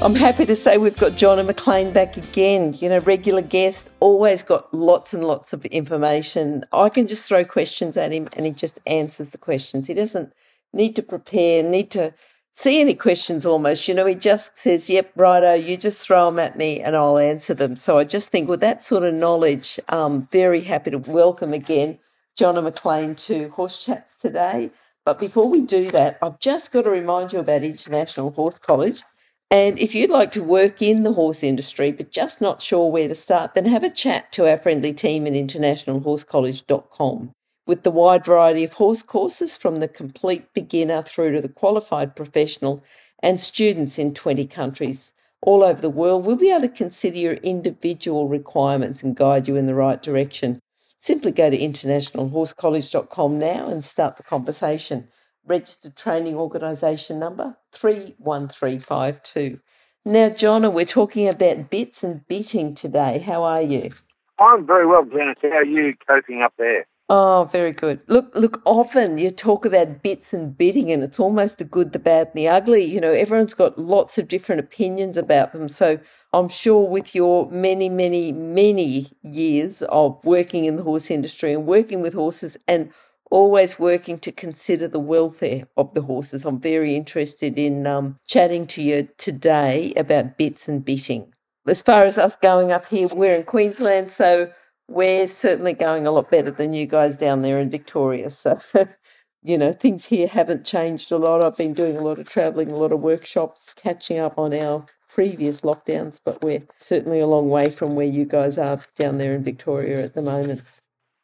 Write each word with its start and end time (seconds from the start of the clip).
I'm 0.00 0.14
happy 0.14 0.46
to 0.46 0.54
say 0.54 0.78
we've 0.78 0.96
got 0.96 1.14
Jonna 1.14 1.44
McLean 1.44 1.92
back 1.92 2.16
again. 2.16 2.72
You 2.78 2.88
know, 2.88 2.98
regular 3.00 3.42
guest, 3.42 3.90
always 3.98 4.44
got 4.44 4.72
lots 4.72 5.12
and 5.12 5.26
lots 5.26 5.52
of 5.52 5.64
information. 5.66 6.64
I 6.70 6.88
can 6.88 7.08
just 7.08 7.24
throw 7.24 7.44
questions 7.44 7.96
at 7.96 8.12
him 8.12 8.28
and 8.34 8.46
he 8.46 8.52
just 8.52 8.78
answers 8.86 9.30
the 9.30 9.38
questions. 9.38 9.88
He 9.88 9.94
doesn't 9.94 10.32
need 10.72 10.94
to 10.94 11.02
prepare, 11.02 11.64
need 11.64 11.90
to 11.90 12.14
see 12.54 12.80
any 12.80 12.94
questions 12.94 13.44
almost. 13.44 13.88
You 13.88 13.94
know, 13.94 14.06
he 14.06 14.14
just 14.14 14.56
says, 14.56 14.88
yep, 14.88 15.10
righto, 15.16 15.54
you 15.54 15.76
just 15.76 15.98
throw 15.98 16.26
them 16.26 16.38
at 16.38 16.56
me 16.56 16.80
and 16.80 16.94
I'll 16.94 17.18
answer 17.18 17.52
them. 17.52 17.74
So 17.74 17.98
I 17.98 18.04
just 18.04 18.28
think 18.28 18.48
with 18.48 18.60
that 18.60 18.84
sort 18.84 19.02
of 19.02 19.14
knowledge, 19.14 19.80
I'm 19.88 20.28
very 20.28 20.60
happy 20.60 20.92
to 20.92 20.98
welcome 20.98 21.52
again 21.52 21.98
Jonna 22.38 22.62
McLean 22.62 23.16
to 23.16 23.48
Horse 23.48 23.84
Chats 23.84 24.14
today. 24.22 24.70
But 25.04 25.18
before 25.18 25.48
we 25.48 25.62
do 25.62 25.90
that, 25.90 26.18
I've 26.22 26.38
just 26.38 26.70
got 26.70 26.82
to 26.82 26.90
remind 26.90 27.32
you 27.32 27.40
about 27.40 27.64
International 27.64 28.30
Horse 28.30 28.58
College. 28.58 29.02
And 29.50 29.78
if 29.78 29.94
you'd 29.94 30.10
like 30.10 30.32
to 30.32 30.44
work 30.44 30.82
in 30.82 31.04
the 31.04 31.14
horse 31.14 31.42
industry 31.42 31.90
but 31.90 32.10
just 32.10 32.42
not 32.42 32.60
sure 32.60 32.90
where 32.90 33.08
to 33.08 33.14
start, 33.14 33.54
then 33.54 33.64
have 33.64 33.82
a 33.82 33.88
chat 33.88 34.30
to 34.32 34.46
our 34.46 34.58
friendly 34.58 34.92
team 34.92 35.26
at 35.26 35.32
internationalhorsecollege.com. 35.32 37.32
With 37.66 37.82
the 37.82 37.90
wide 37.90 38.26
variety 38.26 38.64
of 38.64 38.74
horse 38.74 39.02
courses 39.02 39.56
from 39.56 39.80
the 39.80 39.88
complete 39.88 40.52
beginner 40.52 41.02
through 41.02 41.32
to 41.32 41.40
the 41.40 41.48
qualified 41.48 42.14
professional 42.14 42.82
and 43.22 43.40
students 43.40 43.98
in 43.98 44.12
20 44.12 44.46
countries 44.46 45.14
all 45.40 45.64
over 45.64 45.80
the 45.80 45.88
world, 45.88 46.26
we'll 46.26 46.36
be 46.36 46.50
able 46.50 46.60
to 46.62 46.68
consider 46.68 47.16
your 47.16 47.34
individual 47.34 48.28
requirements 48.28 49.02
and 49.02 49.16
guide 49.16 49.48
you 49.48 49.56
in 49.56 49.66
the 49.66 49.74
right 49.74 50.02
direction. 50.02 50.60
Simply 51.00 51.32
go 51.32 51.48
to 51.48 51.58
internationalhorsecollege.com 51.58 53.38
now 53.38 53.68
and 53.68 53.82
start 53.82 54.18
the 54.18 54.24
conversation 54.24 55.08
registered 55.48 55.96
training 55.96 56.36
organisation 56.36 57.18
number 57.18 57.56
31352. 57.72 59.58
Now, 60.04 60.28
Jonna, 60.30 60.72
we're 60.72 60.84
talking 60.84 61.28
about 61.28 61.70
bits 61.70 62.02
and 62.02 62.26
bitting 62.28 62.74
today. 62.74 63.18
How 63.18 63.42
are 63.42 63.62
you? 63.62 63.90
I'm 64.38 64.66
very 64.66 64.86
well, 64.86 65.04
Janice. 65.04 65.38
How 65.42 65.48
are 65.48 65.64
you 65.64 65.94
coping 66.06 66.42
up 66.42 66.54
there? 66.58 66.86
Oh, 67.10 67.48
very 67.50 67.72
good. 67.72 68.00
Look, 68.06 68.30
look. 68.34 68.60
Often 68.66 69.16
you 69.16 69.30
talk 69.30 69.64
about 69.64 70.02
bits 70.02 70.34
and 70.34 70.56
bitting, 70.56 70.92
and 70.92 71.02
it's 71.02 71.18
almost 71.18 71.56
the 71.56 71.64
good, 71.64 71.92
the 71.92 71.98
bad, 71.98 72.28
and 72.28 72.36
the 72.36 72.48
ugly. 72.48 72.84
You 72.84 73.00
know, 73.00 73.12
everyone's 73.12 73.54
got 73.54 73.78
lots 73.78 74.18
of 74.18 74.28
different 74.28 74.60
opinions 74.60 75.16
about 75.16 75.52
them. 75.52 75.70
So 75.70 75.98
I'm 76.34 76.50
sure, 76.50 76.86
with 76.86 77.14
your 77.14 77.50
many, 77.50 77.88
many, 77.88 78.32
many 78.32 79.10
years 79.22 79.80
of 79.82 80.22
working 80.22 80.66
in 80.66 80.76
the 80.76 80.82
horse 80.82 81.10
industry 81.10 81.54
and 81.54 81.66
working 81.66 82.02
with 82.02 82.12
horses, 82.12 82.58
and 82.68 82.90
always 83.30 83.78
working 83.78 84.18
to 84.20 84.32
consider 84.32 84.88
the 84.88 84.98
welfare 84.98 85.66
of 85.76 85.92
the 85.94 86.02
horses. 86.02 86.44
I'm 86.44 86.60
very 86.60 86.94
interested 86.94 87.58
in 87.58 87.86
um, 87.86 88.18
chatting 88.26 88.66
to 88.68 88.82
you 88.82 89.08
today 89.18 89.92
about 89.96 90.36
bits 90.36 90.68
and 90.68 90.84
bitting. 90.84 91.32
As 91.66 91.82
far 91.82 92.04
as 92.04 92.18
us 92.18 92.36
going 92.36 92.72
up 92.72 92.86
here, 92.86 93.08
we're 93.08 93.34
in 93.34 93.44
Queensland, 93.44 94.10
so 94.10 94.50
we're 94.88 95.28
certainly 95.28 95.74
going 95.74 96.06
a 96.06 96.10
lot 96.10 96.30
better 96.30 96.50
than 96.50 96.72
you 96.72 96.86
guys 96.86 97.16
down 97.16 97.42
there 97.42 97.58
in 97.58 97.70
Victoria. 97.70 98.30
So, 98.30 98.58
you 99.42 99.58
know, 99.58 99.72
things 99.72 100.04
here 100.04 100.26
haven't 100.26 100.64
changed 100.64 101.12
a 101.12 101.18
lot. 101.18 101.42
I've 101.42 101.56
been 101.56 101.74
doing 101.74 101.96
a 101.96 102.02
lot 102.02 102.18
of 102.18 102.28
travelling, 102.28 102.70
a 102.70 102.76
lot 102.76 102.92
of 102.92 103.00
workshops, 103.00 103.74
catching 103.76 104.18
up 104.18 104.38
on 104.38 104.54
our 104.54 104.86
previous 105.08 105.62
lockdowns, 105.62 106.18
but 106.24 106.42
we're 106.42 106.62
certainly 106.78 107.20
a 107.20 107.26
long 107.26 107.48
way 107.48 107.70
from 107.70 107.94
where 107.96 108.06
you 108.06 108.24
guys 108.24 108.56
are 108.56 108.80
down 108.96 109.18
there 109.18 109.34
in 109.34 109.42
Victoria 109.42 110.02
at 110.04 110.14
the 110.14 110.22
moment. 110.22 110.62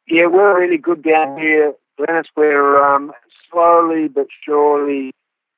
Yeah, 0.07 0.27
we're 0.27 0.59
really 0.59 0.77
good 0.77 1.01
down 1.01 1.39
here 1.39 1.73
Glenys, 1.99 2.25
we're 2.35 2.83
um, 2.83 3.11
slowly 3.49 4.07
but 4.07 4.27
surely 4.43 5.11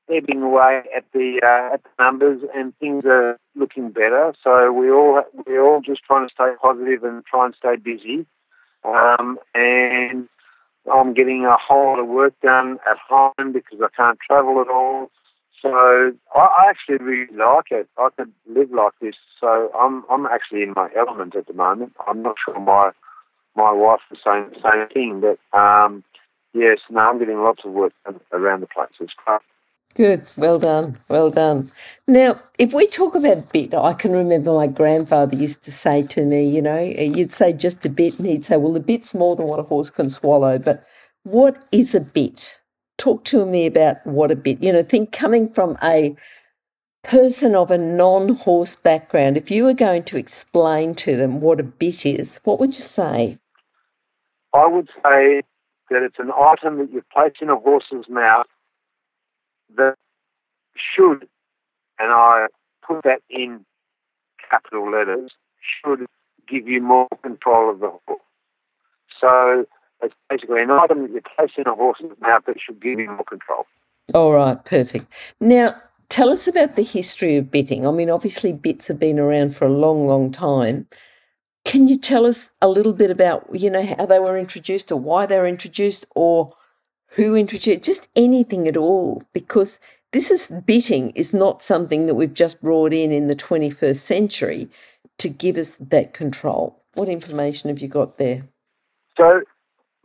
ebbing 0.09 0.41
away 0.41 0.83
at 0.95 1.03
the 1.13 1.39
uh, 1.43 1.73
at 1.73 1.83
the 1.83 2.03
numbers, 2.03 2.41
and 2.55 2.77
things 2.77 3.03
are 3.05 3.37
looking 3.55 3.91
better. 3.91 4.33
So 4.43 4.71
we 4.71 4.91
all 4.91 5.23
we're 5.45 5.63
all 5.63 5.81
just 5.81 6.03
trying 6.03 6.27
to 6.27 6.33
stay 6.33 6.51
positive 6.61 7.03
and 7.03 7.25
try 7.25 7.45
and 7.45 7.55
stay 7.55 7.75
busy. 7.75 8.25
Um, 8.83 9.37
and 9.53 10.29
I'm 10.91 11.13
getting 11.13 11.45
a 11.45 11.57
whole 11.57 11.87
lot 11.87 11.99
of 11.99 12.07
work 12.07 12.33
done 12.41 12.77
at 12.89 12.97
home 13.09 13.51
because 13.51 13.79
I 13.81 13.89
can't 13.95 14.19
travel 14.25 14.61
at 14.61 14.69
all. 14.69 15.09
So 15.61 16.13
I, 16.35 16.69
actually 16.69 17.03
really 17.03 17.35
like 17.35 17.71
it. 17.71 17.89
I 17.97 18.09
could 18.15 18.31
live 18.45 18.71
like 18.71 18.93
this. 19.01 19.15
So 19.39 19.71
I'm 19.77 20.03
I'm 20.09 20.27
actually 20.27 20.61
in 20.61 20.73
my 20.75 20.89
element 20.95 21.35
at 21.35 21.47
the 21.47 21.53
moment. 21.53 21.93
I'm 22.07 22.21
not 22.21 22.35
sure 22.45 22.59
my 22.59 22.91
my 23.55 23.71
wife 23.71 24.01
is 24.11 24.19
saying 24.23 24.51
the 24.51 24.61
same 24.61 24.87
thing, 24.93 25.21
but 25.21 25.57
um, 25.57 26.03
Yes, 26.53 26.80
no, 26.90 27.02
I'm 27.02 27.19
getting 27.19 27.41
lots 27.44 27.63
of 27.66 27.72
work 27.72 27.94
around 28.31 28.62
the 28.62 28.68
place. 28.68 28.90
It's 29.00 29.13
great. 29.25 29.41
Good, 29.96 30.28
well 30.38 30.59
done, 30.59 30.97
well 31.09 31.31
done. 31.31 31.72
Now, 32.08 32.40
if 32.59 32.72
we 32.72 32.85
talk 32.85 33.16
about 33.16 33.52
bit, 33.52 33.74
I 33.74 33.94
can 33.94 34.12
remember 34.12 34.53
my 34.53 34.68
grandfather 34.68 35.35
used 35.35 35.63
to 35.63 35.72
say 35.72 36.03
to 36.03 36.24
me, 36.24 36.47
you 36.47 36.62
know, 36.62 36.80
you'd 36.80 37.31
say 37.31 37.52
just 37.52 37.84
a 37.84 37.90
bit, 37.90 38.19
and 38.19 38.28
he'd 38.28 38.46
say, 38.46 38.58
well, 38.58 38.75
a 38.75 38.80
bit's 38.80 39.16
more 39.16 39.35
than 39.35 39.47
what 39.47 39.59
a 39.59 39.63
horse 39.63 39.90
can 39.90 40.09
swallow. 40.09 40.59
But 40.59 40.85
what 41.24 41.66
is 41.72 41.96
a 41.96 42.00
bit? 42.00 42.46
Talk 43.00 43.24
to 43.25 43.44
me 43.46 43.66
about 43.66 44.06
what 44.06 44.29
a 44.29 44.35
bit, 44.35 44.62
you 44.62 44.72
know, 44.72 44.84
think 44.84 45.12
coming 45.12 45.50
from 45.52 45.78
a 45.81 46.16
person 47.03 47.56
of 47.56 47.72
a 47.72 47.78
non 47.78 48.35
horse 48.35 48.75
background, 48.75 49.35
if 49.35 49.50
you 49.50 49.64
were 49.64 49.74
going 49.74 50.03
to 50.03 50.18
explain 50.18 50.94
to 50.96 51.16
them 51.16 51.41
what 51.41 51.59
a 51.59 51.64
bit 51.64 52.06
is, 52.06 52.40
what 52.44 52.59
would 52.59 52.78
you 52.78 52.84
say? 52.84 53.40
I 54.53 54.68
would 54.68 54.90
say 55.03 55.41
that 55.89 56.03
it's 56.03 56.19
an 56.19 56.31
item 56.31 56.77
that 56.79 56.91
you 56.91 57.03
place 57.13 57.33
in 57.41 57.49
a 57.49 57.55
horse's 57.55 58.05
mouth 58.09 58.47
that 59.75 59.95
should, 60.75 61.27
and 61.99 62.11
I 62.11 62.47
put 62.85 63.03
that 63.03 63.21
in 63.29 63.65
capital 64.49 64.91
letters, 64.91 65.31
should 65.59 66.05
give 66.47 66.67
you 66.67 66.81
more 66.81 67.07
control 67.23 67.71
of 67.71 67.79
the 67.79 67.91
horse. 68.05 68.21
So 69.19 69.65
it's 70.01 70.15
basically 70.29 70.61
an 70.61 70.71
item 70.71 71.01
that 71.03 71.11
you 71.11 71.21
place 71.35 71.51
in 71.57 71.67
a 71.67 71.75
horse's 71.75 72.11
mouth 72.21 72.43
that 72.47 72.57
should 72.59 72.81
give 72.81 72.99
you 72.99 73.07
more 73.07 73.23
control. 73.23 73.65
All 74.13 74.33
right, 74.33 74.63
perfect. 74.63 75.05
Now, 75.39 75.75
tell 76.09 76.29
us 76.29 76.47
about 76.47 76.75
the 76.75 76.83
history 76.83 77.35
of 77.35 77.51
bitting. 77.51 77.85
I 77.85 77.91
mean, 77.91 78.09
obviously, 78.09 78.53
bits 78.53 78.87
have 78.87 78.99
been 78.99 79.19
around 79.19 79.55
for 79.55 79.65
a 79.65 79.71
long, 79.71 80.07
long 80.07 80.31
time. 80.31 80.87
Can 81.67 81.89
you 81.89 81.97
tell 81.97 82.25
us 82.25 82.50
a 82.61 82.69
little 82.69 82.94
bit 82.94 83.11
about, 83.11 83.45
you 83.51 83.69
know, 83.69 83.85
how 83.85 84.05
they 84.05 84.19
were 84.19 84.38
introduced 84.38 84.89
or 84.89 84.95
why 84.97 85.25
they 85.25 85.38
were 85.38 85.50
introduced 85.50 86.05
or 86.16 86.55
who 87.07 87.35
introduced, 87.35 87.83
just 87.83 88.07
anything 88.16 88.69
at 88.69 88.78
all? 88.78 89.22
Because 89.33 89.78
this 90.13 90.31
is 90.31 90.50
bitting 90.66 91.09
is 91.09 91.33
not 91.33 91.61
something 91.61 92.05
that 92.05 92.16
we've 92.16 92.33
just 92.33 92.61
brought 92.61 92.94
in 92.94 93.11
in 93.11 93.28
the 93.28 93.35
21st 93.35 93.97
century 93.97 94.69
to 95.17 95.28
give 95.28 95.57
us 95.57 95.75
that 95.81 96.13
control. 96.13 96.81
What 96.94 97.09
information 97.09 97.67
have 97.67 97.79
you 97.79 97.89
got 97.89 98.17
there? 98.17 98.47
So, 99.17 99.41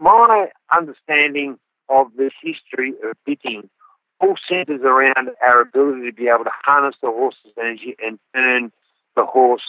my 0.00 0.48
understanding 0.76 1.60
of 1.88 2.08
the 2.16 2.32
history 2.42 2.94
of 3.04 3.16
bitting 3.24 3.70
all 4.18 4.34
centers 4.48 4.80
around 4.82 5.30
our 5.40 5.60
ability 5.60 6.10
to 6.10 6.12
be 6.12 6.26
able 6.26 6.42
to 6.42 6.50
harness 6.64 6.96
the 7.00 7.12
horse's 7.12 7.52
energy 7.56 7.94
and 8.04 8.18
turn 8.34 8.72
the 9.14 9.24
horse 9.24 9.62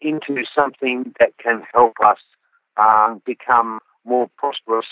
into 0.00 0.44
something 0.54 1.14
that 1.18 1.36
can 1.42 1.62
help 1.72 1.94
us 2.04 2.18
um, 2.76 3.22
become 3.24 3.80
more 4.04 4.28
prosperous 4.36 4.86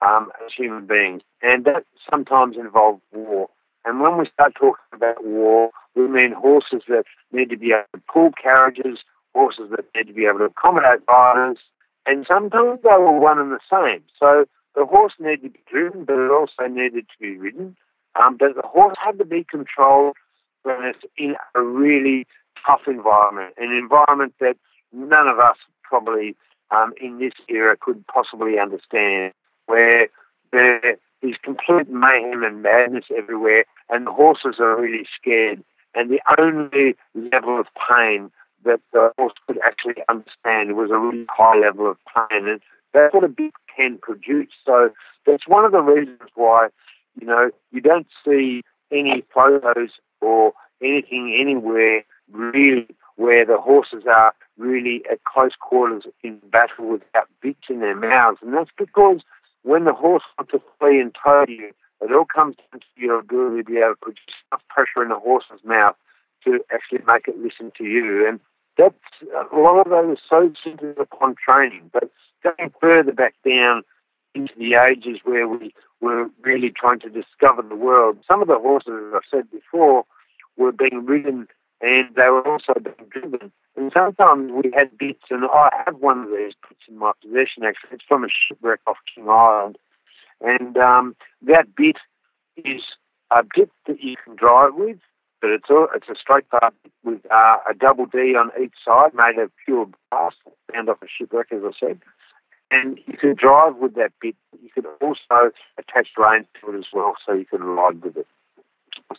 um, 0.00 0.30
as 0.44 0.52
human 0.56 0.86
beings. 0.86 1.22
And 1.42 1.64
that 1.64 1.84
sometimes 2.10 2.56
involves 2.56 3.02
war. 3.12 3.48
And 3.84 4.00
when 4.00 4.16
we 4.16 4.26
start 4.32 4.54
talking 4.54 4.84
about 4.92 5.24
war, 5.24 5.70
we 5.94 6.06
mean 6.06 6.32
horses 6.32 6.82
that 6.88 7.04
need 7.32 7.50
to 7.50 7.56
be 7.56 7.72
able 7.72 7.86
to 7.94 8.02
pull 8.12 8.30
carriages, 8.40 8.98
horses 9.34 9.70
that 9.70 9.84
need 9.94 10.06
to 10.06 10.12
be 10.12 10.26
able 10.26 10.38
to 10.38 10.44
accommodate 10.44 11.00
riders, 11.08 11.58
and 12.06 12.26
sometimes 12.26 12.80
they 12.82 12.90
were 12.90 13.18
one 13.18 13.38
and 13.38 13.52
the 13.52 13.60
same. 13.70 14.02
So 14.18 14.44
the 14.74 14.84
horse 14.84 15.12
needed 15.18 15.42
to 15.42 15.50
be 15.50 15.60
driven, 15.70 16.04
but 16.04 16.18
it 16.18 16.30
also 16.30 16.68
needed 16.68 17.06
to 17.08 17.18
be 17.20 17.36
ridden. 17.36 17.76
Um, 18.20 18.36
but 18.38 18.54
the 18.54 18.66
horse 18.66 18.96
had 19.02 19.18
to 19.18 19.24
be 19.24 19.44
controlled 19.48 20.16
when 20.64 20.84
it's 20.84 21.04
in 21.16 21.36
a 21.54 21.62
really 21.62 22.26
tough 22.66 22.82
environment, 22.86 23.54
an 23.56 23.72
environment 23.72 24.34
that 24.40 24.56
none 24.92 25.28
of 25.28 25.38
us 25.38 25.56
probably 25.82 26.36
um, 26.70 26.92
in 27.00 27.18
this 27.18 27.32
era 27.48 27.76
could 27.78 28.04
possibly 28.06 28.58
understand, 28.58 29.32
where 29.66 30.08
there 30.52 30.96
is 31.22 31.36
complete 31.42 31.88
mayhem 31.88 32.42
and 32.42 32.62
madness 32.62 33.04
everywhere, 33.16 33.64
and 33.90 34.06
the 34.06 34.12
horses 34.12 34.56
are 34.58 34.80
really 34.80 35.06
scared. 35.18 35.62
And 35.94 36.10
the 36.10 36.20
only 36.38 36.96
level 37.14 37.60
of 37.60 37.66
pain 37.88 38.30
that 38.64 38.80
the 38.92 39.12
horse 39.18 39.34
could 39.46 39.58
actually 39.64 40.02
understand 40.08 40.76
was 40.76 40.90
a 40.90 40.98
really 40.98 41.26
high 41.28 41.58
level 41.58 41.90
of 41.90 41.98
pain. 42.06 42.48
And 42.48 42.60
that's 42.94 43.12
what 43.12 43.24
a 43.24 43.28
bit 43.28 43.52
can 43.76 43.98
produce. 43.98 44.52
So 44.64 44.90
that's 45.26 45.46
one 45.46 45.64
of 45.64 45.72
the 45.72 45.80
reasons 45.80 46.30
why, 46.34 46.68
you 47.20 47.26
know, 47.26 47.50
you 47.72 47.80
don't 47.80 48.06
see 48.24 48.62
any 48.90 49.22
photos 49.34 49.90
or 50.20 50.52
anything 50.82 51.36
anywhere 51.38 52.04
really 52.32 52.88
where 53.16 53.44
the 53.44 53.58
horses 53.58 54.04
are 54.10 54.32
really 54.58 55.02
at 55.10 55.24
close 55.24 55.52
quarters 55.60 56.04
in 56.22 56.38
battle 56.50 56.90
without 56.92 57.28
bits 57.40 57.64
in 57.68 57.80
their 57.80 57.96
mouths. 57.96 58.38
And 58.42 58.54
that's 58.54 58.70
because 58.76 59.20
when 59.62 59.84
the 59.84 59.92
horse 59.92 60.22
wants 60.38 60.52
to 60.52 60.62
flee 60.78 61.00
and 61.00 61.14
tow 61.22 61.44
you, 61.48 61.72
it 62.00 62.12
all 62.12 62.24
comes 62.24 62.56
down 62.56 62.80
to 62.80 62.86
your 62.96 63.20
ability 63.20 63.58
to 63.58 63.64
be 63.64 63.78
able 63.78 63.94
to 63.94 63.96
produce 64.00 64.24
enough 64.50 64.62
pressure 64.68 65.02
in 65.02 65.08
the 65.08 65.18
horse's 65.18 65.64
mouth 65.64 65.94
to 66.44 66.60
actually 66.72 67.00
make 67.06 67.28
it 67.28 67.38
listen 67.38 67.70
to 67.78 67.84
you. 67.84 68.26
And 68.26 68.40
that's 68.76 68.94
a 69.52 69.56
lot 69.56 69.86
of 69.86 69.90
those 69.90 70.16
are 70.16 70.20
so 70.28 70.52
centered 70.64 70.98
upon 70.98 71.36
training. 71.36 71.90
But 71.92 72.10
going 72.42 72.72
further 72.80 73.12
back 73.12 73.34
down 73.46 73.82
into 74.34 74.52
the 74.58 74.74
ages 74.74 75.20
where 75.24 75.46
we 75.46 75.74
were 76.00 76.28
really 76.40 76.70
trying 76.70 76.98
to 77.00 77.08
discover 77.08 77.62
the 77.62 77.76
world, 77.76 78.18
some 78.26 78.42
of 78.42 78.48
the 78.48 78.58
horses, 78.58 78.92
as 79.08 79.14
I've 79.14 79.30
said 79.30 79.50
before, 79.50 80.04
were 80.56 80.72
being 80.72 81.06
ridden 81.06 81.46
and 81.82 82.14
they 82.14 82.30
were 82.30 82.46
also 82.46 82.74
being 82.80 83.08
driven. 83.10 83.52
And 83.76 83.92
sometimes 83.92 84.52
we 84.52 84.70
had 84.74 84.96
bits, 84.96 85.24
and 85.30 85.44
I 85.44 85.68
have 85.84 85.96
one 85.96 86.20
of 86.20 86.28
these 86.30 86.54
bits 86.68 86.82
in 86.88 86.96
my 86.96 87.12
possession 87.20 87.64
actually. 87.64 87.90
It's 87.92 88.04
from 88.06 88.24
a 88.24 88.28
shipwreck 88.28 88.80
off 88.86 88.98
King 89.12 89.28
Island. 89.28 89.76
And 90.40 90.76
um, 90.76 91.16
that 91.42 91.74
bit 91.76 91.96
is 92.56 92.82
a 93.30 93.42
bit 93.42 93.70
that 93.86 94.02
you 94.02 94.16
can 94.24 94.36
drive 94.36 94.74
with, 94.74 94.98
but 95.40 95.50
it's 95.50 95.70
a, 95.70 95.86
it's 95.94 96.08
a 96.08 96.14
straight 96.14 96.48
bar 96.50 96.72
with 97.02 97.20
uh, 97.32 97.56
a 97.68 97.74
double 97.74 98.06
D 98.06 98.36
on 98.36 98.50
each 98.62 98.74
side 98.84 99.14
made 99.14 99.42
of 99.42 99.50
pure 99.64 99.88
brass, 100.10 100.34
found 100.72 100.88
off 100.88 101.02
a 101.02 101.06
shipwreck, 101.06 101.48
as 101.52 101.62
I 101.64 101.70
said. 101.78 102.00
And 102.70 102.98
you 103.06 103.18
can 103.18 103.34
drive 103.34 103.76
with 103.76 103.94
that 103.96 104.12
bit. 104.20 104.36
You 104.62 104.70
can 104.70 104.84
also 105.00 105.50
attach 105.78 106.08
reins 106.16 106.46
to 106.60 106.72
it 106.72 106.78
as 106.78 106.86
well, 106.92 107.14
so 107.26 107.34
you 107.34 107.44
can 107.44 107.62
ride 107.62 108.02
with 108.02 108.16
it. 108.16 108.26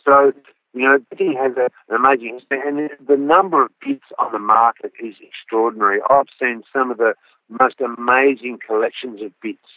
So 0.04 0.32
you 0.74 0.82
know, 0.82 0.98
Bitting 1.10 1.36
has 1.40 1.52
a, 1.56 1.70
an 1.88 1.96
amazing, 1.96 2.40
and 2.50 2.90
the 3.06 3.16
number 3.16 3.64
of 3.64 3.70
bits 3.80 4.04
on 4.18 4.32
the 4.32 4.38
market 4.38 4.92
is 5.02 5.14
extraordinary. 5.20 6.00
I've 6.10 6.26
seen 6.40 6.62
some 6.72 6.90
of 6.90 6.98
the 6.98 7.14
most 7.48 7.76
amazing 7.80 8.58
collections 8.66 9.22
of 9.22 9.32
bits 9.40 9.68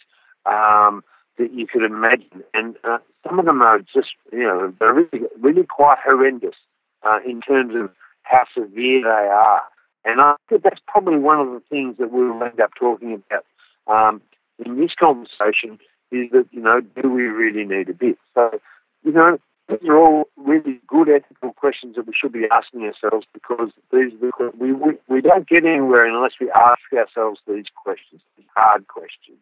um, 0.44 1.02
that 1.38 1.52
you 1.52 1.66
could 1.66 1.84
imagine, 1.84 2.42
and 2.52 2.76
uh, 2.82 2.98
some 3.26 3.38
of 3.38 3.46
them 3.46 3.62
are 3.62 3.78
just, 3.78 4.08
you 4.32 4.42
know, 4.42 4.74
they're 4.80 4.92
really, 4.92 5.26
really 5.40 5.64
quite 5.64 5.98
horrendous 6.04 6.56
uh, 7.04 7.18
in 7.24 7.40
terms 7.40 7.74
of 7.76 7.90
how 8.22 8.44
severe 8.52 9.02
they 9.02 9.28
are. 9.28 9.62
And 10.04 10.20
I 10.20 10.34
think 10.48 10.62
that's 10.62 10.80
probably 10.86 11.18
one 11.18 11.38
of 11.38 11.48
the 11.48 11.62
things 11.70 11.96
that 11.98 12.10
we'll 12.10 12.42
end 12.42 12.60
up 12.60 12.70
talking 12.78 13.22
about 13.30 13.44
um, 13.86 14.20
in 14.64 14.80
this 14.80 14.94
conversation 14.98 15.78
is 16.10 16.30
that, 16.32 16.46
you 16.50 16.60
know, 16.60 16.80
do 16.80 17.10
we 17.10 17.22
really 17.22 17.64
need 17.64 17.88
a 17.88 17.94
bit? 17.94 18.18
So, 18.34 18.58
you 19.04 19.12
know, 19.12 19.38
these 19.68 19.88
are 19.88 19.98
all 19.98 20.28
really 20.36 20.80
good 20.86 21.08
ethical 21.08 21.52
questions 21.52 21.96
that 21.96 22.06
we 22.06 22.14
should 22.18 22.32
be 22.32 22.46
asking 22.50 22.82
ourselves 22.82 23.26
because 23.34 23.70
these 23.92 24.12
we, 24.58 24.72
we, 24.72 24.94
we 25.08 25.20
don't 25.20 25.48
get 25.48 25.64
anywhere 25.64 26.06
unless 26.06 26.32
we 26.40 26.50
ask 26.50 26.80
ourselves 26.96 27.40
these 27.46 27.66
questions, 27.74 28.22
these 28.36 28.46
hard 28.54 28.88
questions. 28.88 29.38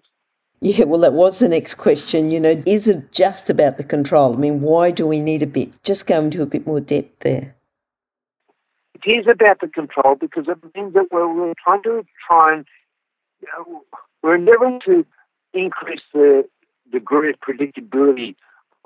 Yeah, 0.60 0.84
well, 0.84 1.00
that 1.00 1.12
was 1.12 1.38
the 1.38 1.48
next 1.48 1.74
question. 1.74 2.30
You 2.30 2.40
know, 2.40 2.62
is 2.66 2.86
it 2.86 3.12
just 3.12 3.50
about 3.50 3.76
the 3.76 3.84
control? 3.84 4.34
I 4.34 4.36
mean, 4.36 4.62
why 4.62 4.90
do 4.90 5.06
we 5.06 5.20
need 5.20 5.42
a 5.42 5.46
bit? 5.46 5.80
Just 5.82 6.06
go 6.06 6.20
into 6.20 6.42
a 6.42 6.46
bit 6.46 6.66
more 6.66 6.80
depth 6.80 7.20
there. 7.20 7.54
It 8.94 9.10
is 9.10 9.26
about 9.30 9.60
the 9.60 9.68
control 9.68 10.16
because 10.16 10.46
it 10.48 10.58
means 10.74 10.94
that 10.94 11.08
we're, 11.12 11.32
we're 11.32 11.52
trying 11.62 11.82
to 11.84 12.04
try 12.26 12.54
and 12.54 12.66
you 13.40 13.48
know, 13.52 13.84
we're 14.22 14.36
endeavouring 14.36 14.80
to 14.86 15.04
increase 15.52 16.00
the 16.12 16.48
degree 16.90 17.30
of 17.30 17.36
predictability 17.40 18.34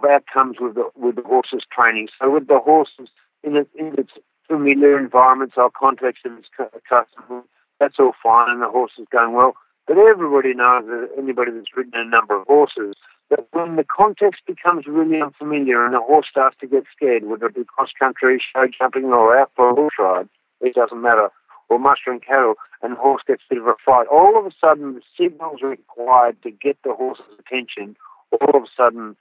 outcomes 0.05 0.56
with 0.61 0.75
the 0.75 0.88
with 0.97 1.17
the 1.17 1.23
horses 1.23 1.62
training. 1.70 2.08
So 2.20 2.31
with 2.31 2.49
the 2.49 2.58
horses 2.58 3.08
in, 3.43 3.56
its 3.56 3.70
in 3.79 3.94
its 3.99 4.12
familiar 4.47 4.99
environments, 4.99 5.55
our 5.56 5.70
context 5.70 6.23
and 6.25 6.38
its 6.38 6.49
customers, 6.88 7.44
that's 7.79 7.97
all 7.99 8.12
fine, 8.23 8.50
and 8.50 8.62
the 8.62 8.69
horse 8.69 8.93
is 8.99 9.06
going 9.11 9.32
well. 9.35 9.55
But 9.87 9.99
everybody 9.99 10.55
knows 10.55 10.85
that 10.87 11.11
anybody 11.19 11.52
that's 11.52 11.76
ridden 11.76 11.94
a 11.94 12.05
number 12.05 12.37
of 12.41 12.47
horses 12.47 12.94
that 13.31 13.47
when 13.52 13.76
the 13.76 13.85
context 13.85 14.43
becomes 14.47 14.87
really 14.87 15.20
unfamiliar 15.20 15.85
and 15.85 15.94
the 15.94 16.00
horse 16.00 16.26
starts 16.31 16.56
to 16.61 16.67
get 16.67 16.85
scared, 16.94 17.25
whether 17.25 17.47
it 17.47 17.55
be 17.55 17.64
cross 17.64 17.91
country, 17.99 18.43
show 18.55 18.67
jumping, 18.67 19.05
or 19.05 19.38
out 19.38 19.52
for 19.55 19.70
a 19.70 19.75
horse 19.75 19.94
ride, 19.99 20.29
it 20.61 20.75
doesn't 20.75 21.00
matter, 21.00 21.29
or 21.69 21.79
mustering 21.79 22.20
cattle, 22.20 22.55
and 22.82 22.93
the 22.93 22.97
horse 22.97 23.23
gets 23.26 23.43
a 23.49 23.55
bit 23.55 23.62
of 23.62 23.69
a 23.69 23.75
fright, 23.85 24.08
all 24.08 24.38
of 24.38 24.47
a 24.47 24.50
sudden 24.61 24.94
the 24.94 25.02
signals 25.17 25.62
required 25.62 26.37
to 26.43 26.50
get 26.50 26.76
the 26.82 26.93
horse's 26.93 27.25
attention 27.38 27.97
all 28.32 28.56
of 28.56 28.64
a 28.64 28.73
sudden 28.76 29.17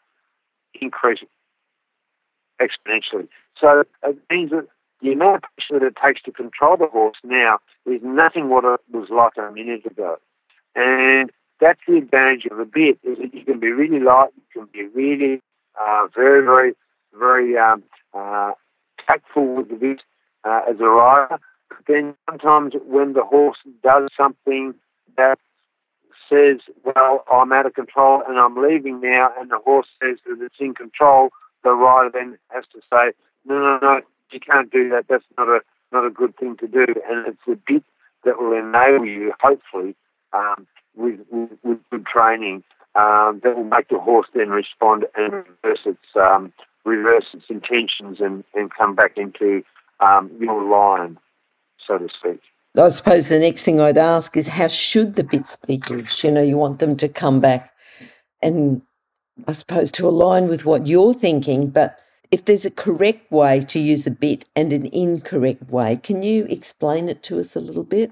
increase 0.80 1.20
exponentially. 2.62 3.28
So 3.60 3.84
it 4.04 4.18
means 4.30 4.52
that 4.52 4.68
the 5.02 5.14
amount 5.14 5.38
of 5.38 5.42
pressure 5.42 5.80
that 5.80 5.86
it 5.86 5.98
takes 6.04 6.22
to 6.24 6.32
control 6.32 6.78
the 6.78 6.88
horse 6.88 7.18
now 7.24 7.60
is 7.86 8.02
nothing 8.04 8.50
what 8.50 8.66
it 8.66 8.82
was 8.92 9.10
like 9.10 9.34
a 9.38 9.52
minute 9.52 9.86
ago. 9.86 10.18
And 10.76 11.32
that's 11.60 11.80
the 11.88 11.98
advantage 11.98 12.46
of 12.52 12.60
a 12.60 12.66
bit, 12.66 13.00
is 13.04 13.18
that 13.18 13.34
you 13.34 13.44
can 13.44 13.60
be 13.60 13.72
really 13.72 14.00
light, 14.00 14.30
you 14.36 14.62
can 14.62 14.70
be 14.72 14.88
really 14.88 15.42
uh, 15.80 16.08
very, 16.14 16.44
very, 16.44 16.74
very 17.18 17.58
um, 17.58 17.84
uh, 18.14 18.52
tactful 19.06 19.56
with 19.56 19.70
the 19.70 19.76
bit 19.76 20.02
uh, 20.44 20.62
as 20.70 20.80
a 20.80 20.86
rider. 20.86 21.40
But 21.70 21.80
then 21.88 22.16
sometimes 22.30 22.74
when 22.86 23.14
the 23.14 23.24
horse 23.24 23.58
does 23.84 24.10
something 24.18 24.74
that 25.18 25.40
says, 26.30 26.60
well, 26.84 27.24
I'm 27.32 27.52
out 27.52 27.66
of 27.66 27.74
control 27.74 28.22
and 28.28 28.38
I'm 28.38 28.56
leaving 28.56 29.02
now, 29.02 29.32
and 29.40 29.50
the 29.50 29.58
horse 29.58 29.88
says 30.02 30.18
that 30.26 30.42
it's 30.42 30.56
in 30.60 30.74
control, 30.74 31.30
the 31.64 31.72
rider 31.72 32.12
then 32.14 32.38
has 32.50 32.64
to 32.74 32.80
say, 32.82 33.14
no, 33.46 33.60
no, 33.60 33.80
no, 33.82 34.02
you 34.32 34.40
can't 34.40 34.72
do 34.72 34.90
that. 34.90 35.06
That's 35.10 35.24
not 35.38 35.48
a 35.48 35.62
not 35.92 36.06
a 36.06 36.10
good 36.10 36.36
thing 36.38 36.56
to 36.58 36.68
do. 36.68 36.86
And 37.10 37.28
it's 37.28 37.48
a 37.48 37.56
bit 37.68 37.84
that 38.24 38.40
will 38.40 38.54
enable 38.54 39.06
you, 39.06 39.34
hopefully, 39.42 39.96
um, 40.34 40.68
with, 40.96 41.20
with, 41.32 41.50
with, 41.64 41.80
good 41.90 42.06
training, 42.06 42.64
um, 42.96 43.42
that 43.44 43.56
will 43.56 43.64
make 43.64 43.88
the 43.90 44.00
horse 44.00 44.28
then 44.36 44.50
respond 44.50 45.06
and 45.16 45.34
reverse 45.34 45.80
its 45.86 45.98
um, 46.16 46.54
reverse 46.86 47.26
its 47.34 47.46
intentions 47.50 48.18
and, 48.20 48.44
and 48.54 48.72
come 48.74 48.96
back 48.96 49.18
into 49.18 49.64
um, 50.00 50.32
your 50.40 50.64
line, 50.64 51.18
so 51.86 51.98
to 51.98 52.08
speak. 52.10 52.42
I 52.80 52.90
suppose 52.90 53.28
the 53.28 53.40
next 53.40 53.64
thing 53.64 53.80
I'd 53.80 53.98
ask 53.98 54.38
is 54.38 54.48
how 54.48 54.68
should 54.68 55.16
the 55.16 55.24
bits 55.24 55.58
be 55.68 55.82
used? 55.90 56.24
You 56.24 56.32
know, 56.32 56.42
you 56.42 56.58
want 56.58 56.80
them 56.80 56.96
to 56.98 57.10
come 57.10 57.40
back 57.40 57.74
and 58.42 58.82
I 59.48 59.52
suppose 59.54 59.92
to 59.94 60.08
align 60.08 60.48
with 60.48 60.66
what 60.66 60.88
you're 60.88 61.14
thinking, 61.14 61.70
but 61.70 62.00
if 62.32 62.46
there's 62.46 62.66
a 62.66 62.72
correct 62.72 63.32
way 63.32 63.62
to 63.62 63.80
use 63.80 64.06
a 64.06 64.12
bit 64.12 64.46
and 64.56 64.72
an 64.72 64.88
incorrect 64.88 65.70
way, 65.70 65.98
can 65.98 66.24
you 66.24 66.46
explain 66.46 67.10
it 67.10 67.24
to 67.24 67.40
us 67.40 67.56
a 67.56 67.60
little 67.60 67.84
bit? 67.84 68.12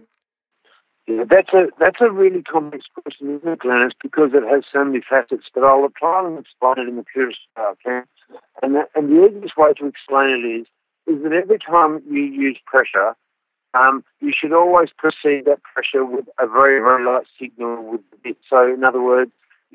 Yeah, 1.07 1.23
that's 1.29 1.53
a 1.53 1.67
that's 1.79 2.01
a 2.01 2.11
really 2.11 2.43
complex 2.43 2.85
question, 2.93 3.37
isn't 3.37 3.47
it, 3.47 3.59
Glenys? 3.59 3.91
Because 4.01 4.31
it 4.33 4.43
has 4.43 4.63
so 4.73 4.83
many 4.83 5.01
facets. 5.07 5.45
But 5.53 5.63
I'll 5.63 5.87
try 5.97 6.25
and 6.25 6.37
explain 6.37 6.79
it 6.79 6.89
in 6.89 6.97
the 6.97 7.03
purest 7.03 7.39
way 7.55 7.63
I 7.63 7.73
can. 7.81 8.03
And 8.61 8.75
the, 8.75 8.81
and 8.93 9.09
the 9.09 9.27
easiest 9.27 9.57
way 9.57 9.71
to 9.73 9.85
explain 9.85 10.29
it 10.31 10.47
is 10.47 10.67
is 11.07 11.23
that 11.23 11.31
every 11.31 11.59
time 11.59 12.01
you 12.09 12.23
use 12.23 12.59
pressure, 12.65 13.15
um, 13.73 14.03
you 14.19 14.31
should 14.39 14.53
always 14.53 14.89
precede 14.97 15.45
that 15.45 15.61
pressure 15.63 16.05
with 16.05 16.25
a 16.39 16.47
very, 16.47 16.79
very 16.79 17.03
light 17.05 17.25
signal 17.39 17.83
with 17.83 18.01
the 18.11 18.17
bit. 18.23 18.37
So, 18.49 18.73
in 18.73 18.83
other 18.83 19.01
words, 19.01 19.31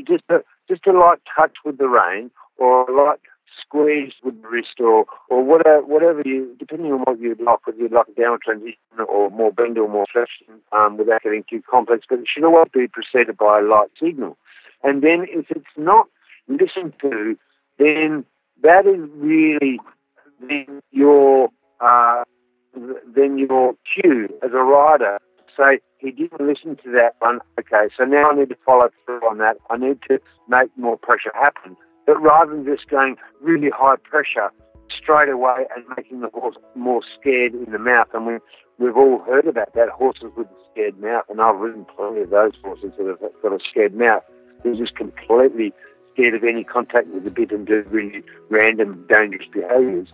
just 0.06 0.24
a, 0.28 0.38
just 0.68 0.86
a 0.86 0.92
light 0.92 1.18
touch 1.36 1.56
with 1.64 1.78
the 1.78 1.88
rein 1.88 2.30
or 2.56 2.88
a 2.88 3.04
light 3.04 3.20
squeeze 3.60 4.12
with 4.22 4.40
the 4.42 4.48
wrist 4.48 4.80
or, 4.80 5.04
or 5.28 5.44
whatever, 5.44 5.84
whatever 5.84 6.22
you, 6.24 6.54
depending 6.58 6.92
on 6.92 7.00
what 7.00 7.20
you'd 7.20 7.40
like, 7.40 7.66
whether 7.66 7.78
you'd 7.78 7.92
like 7.92 8.06
a 8.08 8.20
downward 8.20 8.42
transition 8.42 8.76
or 9.08 9.30
more 9.30 9.52
bend 9.52 9.78
or 9.78 9.88
more 9.88 10.06
flexion 10.12 10.60
um, 10.72 10.96
without 10.96 11.22
getting 11.22 11.44
too 11.48 11.62
complex, 11.70 12.06
but 12.08 12.20
it 12.20 12.26
should 12.32 12.44
always 12.44 12.68
be 12.72 12.88
preceded 12.88 13.36
by 13.36 13.58
a 13.58 13.62
light 13.62 13.90
signal. 14.02 14.36
And 14.82 15.02
then 15.02 15.26
if 15.28 15.46
it's 15.50 15.66
not 15.76 16.08
listened 16.48 16.94
to, 17.02 17.36
then 17.78 18.24
that 18.62 18.86
is 18.86 19.08
really 19.16 19.78
then 20.40 20.82
your 20.90 21.50
uh, 21.80 22.24
then 22.74 23.38
your 23.38 23.74
cue 23.92 24.28
as 24.42 24.50
a 24.52 24.62
rider 24.62 25.18
say 25.56 25.80
he 25.98 26.10
didn't 26.10 26.46
listen 26.46 26.76
to 26.76 26.90
that 26.92 27.14
one. 27.18 27.40
Okay, 27.58 27.92
so 27.96 28.04
now 28.04 28.30
I 28.30 28.34
need 28.34 28.48
to 28.48 28.56
follow 28.64 28.88
through 29.04 29.20
on 29.28 29.38
that. 29.38 29.56
I 29.70 29.76
need 29.76 29.98
to 30.08 30.18
make 30.48 30.70
more 30.76 30.96
pressure 30.96 31.32
happen. 31.34 31.76
But 32.06 32.20
rather 32.20 32.52
than 32.52 32.64
just 32.64 32.88
going 32.88 33.16
really 33.40 33.70
high 33.70 33.96
pressure 34.02 34.50
straight 34.90 35.28
away 35.28 35.66
and 35.74 35.84
making 35.96 36.20
the 36.20 36.28
horse 36.28 36.56
more 36.74 37.02
scared 37.18 37.54
in 37.54 37.70
the 37.70 37.78
mouth, 37.78 38.08
and 38.12 38.26
we, 38.26 38.38
we've 38.78 38.96
all 38.96 39.18
heard 39.20 39.46
about 39.46 39.74
that 39.74 39.88
horses 39.90 40.30
with 40.36 40.46
a 40.46 40.70
scared 40.72 41.00
mouth, 41.00 41.24
and 41.28 41.40
I've 41.40 41.56
ridden 41.56 41.86
plenty 41.96 42.22
of 42.22 42.30
those 42.30 42.52
horses 42.62 42.92
that 42.98 43.06
have 43.06 43.42
got 43.42 43.52
a 43.52 43.58
scared 43.70 43.94
mouth. 43.94 44.22
They're 44.62 44.74
just 44.74 44.96
completely 44.96 45.72
scared 46.12 46.34
of 46.34 46.44
any 46.44 46.64
contact 46.64 47.08
with 47.08 47.24
the 47.24 47.30
bit 47.30 47.52
and 47.52 47.66
do 47.66 47.84
really 47.88 48.22
random, 48.48 49.06
dangerous 49.08 49.46
behaviours. 49.52 50.08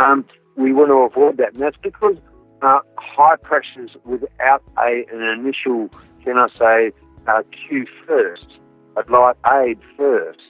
Um, 0.00 0.24
we 0.56 0.72
want 0.72 0.92
to 0.92 0.98
avoid 0.98 1.36
that. 1.38 1.52
And 1.52 1.62
that's 1.62 1.76
because 1.82 2.16
uh, 2.62 2.80
high 2.96 3.36
pressures 3.36 3.90
without 4.04 4.62
a, 4.78 5.04
an 5.12 5.22
initial, 5.22 5.88
can 6.24 6.38
I 6.38 6.48
say, 6.58 6.92
uh, 7.26 7.42
cue 7.68 7.86
first, 8.06 8.46
a 8.96 9.10
light 9.10 9.36
aid 9.46 9.78
first, 9.96 10.40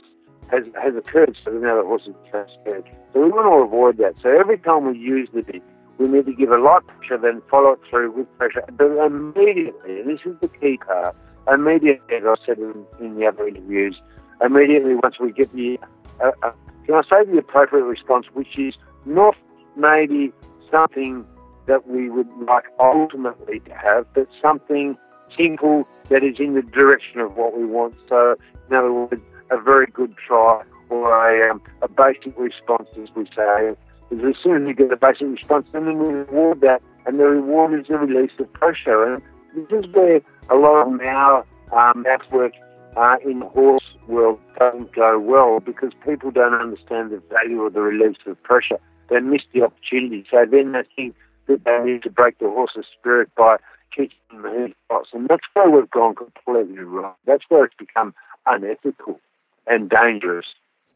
has, 0.50 0.64
has 0.82 0.94
occurred 0.94 1.36
so 1.44 1.50
now 1.52 1.80
the 1.80 1.86
horse 1.86 2.02
is 2.06 2.14
scared. 2.30 2.84
So 3.12 3.22
we 3.22 3.30
want 3.30 3.46
to 3.46 3.66
avoid 3.66 3.96
that. 3.98 4.14
So 4.22 4.28
every 4.28 4.58
time 4.58 4.86
we 4.86 4.98
use 4.98 5.28
the 5.32 5.42
bit, 5.42 5.62
we 5.98 6.08
need 6.08 6.26
to 6.26 6.34
give 6.34 6.50
a 6.50 6.58
light 6.58 6.86
pressure, 6.86 7.18
then 7.18 7.42
follow 7.50 7.72
it 7.72 7.80
through 7.88 8.12
with 8.12 8.38
pressure. 8.38 8.62
But 8.72 8.90
immediately, 9.04 10.00
and 10.00 10.10
this 10.10 10.20
is 10.26 10.36
the 10.40 10.48
key 10.48 10.78
part, 10.78 11.16
immediately, 11.52 12.16
as 12.16 12.22
I 12.26 12.34
said 12.46 12.58
in, 12.58 12.84
in 13.00 13.16
the 13.16 13.26
other 13.26 13.48
interviews, 13.48 13.98
immediately 14.44 14.94
once 14.94 15.18
we 15.20 15.32
get 15.32 15.52
the, 15.54 15.78
uh, 16.22 16.32
uh, 16.42 16.52
can 16.86 16.96
I 16.96 17.02
say 17.02 17.30
the 17.30 17.38
appropriate 17.38 17.84
response, 17.84 18.26
which 18.32 18.58
is 18.58 18.74
not 19.06 19.36
maybe 19.76 20.32
something 20.70 21.24
that 21.66 21.86
we 21.86 22.10
would 22.10 22.28
like 22.46 22.64
ultimately 22.80 23.60
to 23.60 23.74
have, 23.74 24.06
but 24.14 24.26
something 24.40 24.96
simple 25.36 25.86
that 26.08 26.24
is 26.24 26.36
in 26.38 26.54
the 26.54 26.62
direction 26.62 27.20
of 27.20 27.36
what 27.36 27.56
we 27.56 27.64
want. 27.64 27.94
So, 28.08 28.36
in 28.68 28.76
other 28.76 28.92
words, 28.92 29.22
a 29.50 29.60
very 29.60 29.86
good 29.86 30.14
try 30.16 30.62
or 30.90 31.06
a, 31.08 31.50
um, 31.50 31.62
a 31.80 31.88
basic 31.88 32.38
response, 32.38 32.88
as 33.00 33.08
we 33.14 33.26
say. 33.36 33.74
As 34.10 34.36
soon 34.42 34.62
as 34.62 34.68
you 34.68 34.74
get 34.74 34.92
a 34.92 34.96
basic 34.96 35.28
response, 35.28 35.66
then 35.72 35.86
we 35.86 36.12
reward 36.12 36.60
that, 36.60 36.82
and 37.06 37.18
the 37.18 37.24
reward 37.24 37.78
is 37.78 37.86
the 37.86 37.96
release 37.96 38.32
of 38.38 38.52
pressure. 38.52 39.14
And 39.14 39.22
this 39.54 39.84
is 39.84 39.94
where 39.94 40.20
a 40.50 40.56
lot 40.56 40.86
of 40.86 41.00
our 41.00 41.46
um, 41.72 42.02
math 42.02 42.30
work 42.30 42.52
uh, 42.96 43.16
in 43.24 43.40
the 43.40 43.46
horse 43.46 43.84
world 44.06 44.38
doesn't 44.58 44.94
go 44.94 45.18
well 45.18 45.60
because 45.60 45.92
people 46.04 46.30
don't 46.30 46.54
understand 46.54 47.10
the 47.10 47.22
value 47.30 47.62
of 47.62 47.72
the 47.72 47.80
release 47.80 48.18
of 48.26 48.42
pressure. 48.42 48.78
They 49.12 49.20
miss 49.20 49.42
the 49.52 49.62
opportunity. 49.62 50.24
So 50.30 50.46
then 50.50 50.72
they 50.72 50.84
think 50.96 51.14
that 51.46 51.64
they 51.64 51.78
need 51.84 52.02
to 52.04 52.10
break 52.10 52.38
the 52.38 52.48
horse's 52.48 52.86
spirit 52.98 53.28
by 53.36 53.56
teaching 53.94 54.16
them 54.30 54.42
the 54.42 54.72
spots. 54.86 55.10
And 55.12 55.28
that's 55.28 55.44
where 55.52 55.68
we've 55.70 55.90
gone 55.90 56.14
completely 56.14 56.82
wrong. 56.82 57.12
That's 57.26 57.44
where 57.50 57.64
it's 57.64 57.74
become 57.78 58.14
unethical 58.46 59.20
and 59.66 59.90
dangerous. 59.90 60.46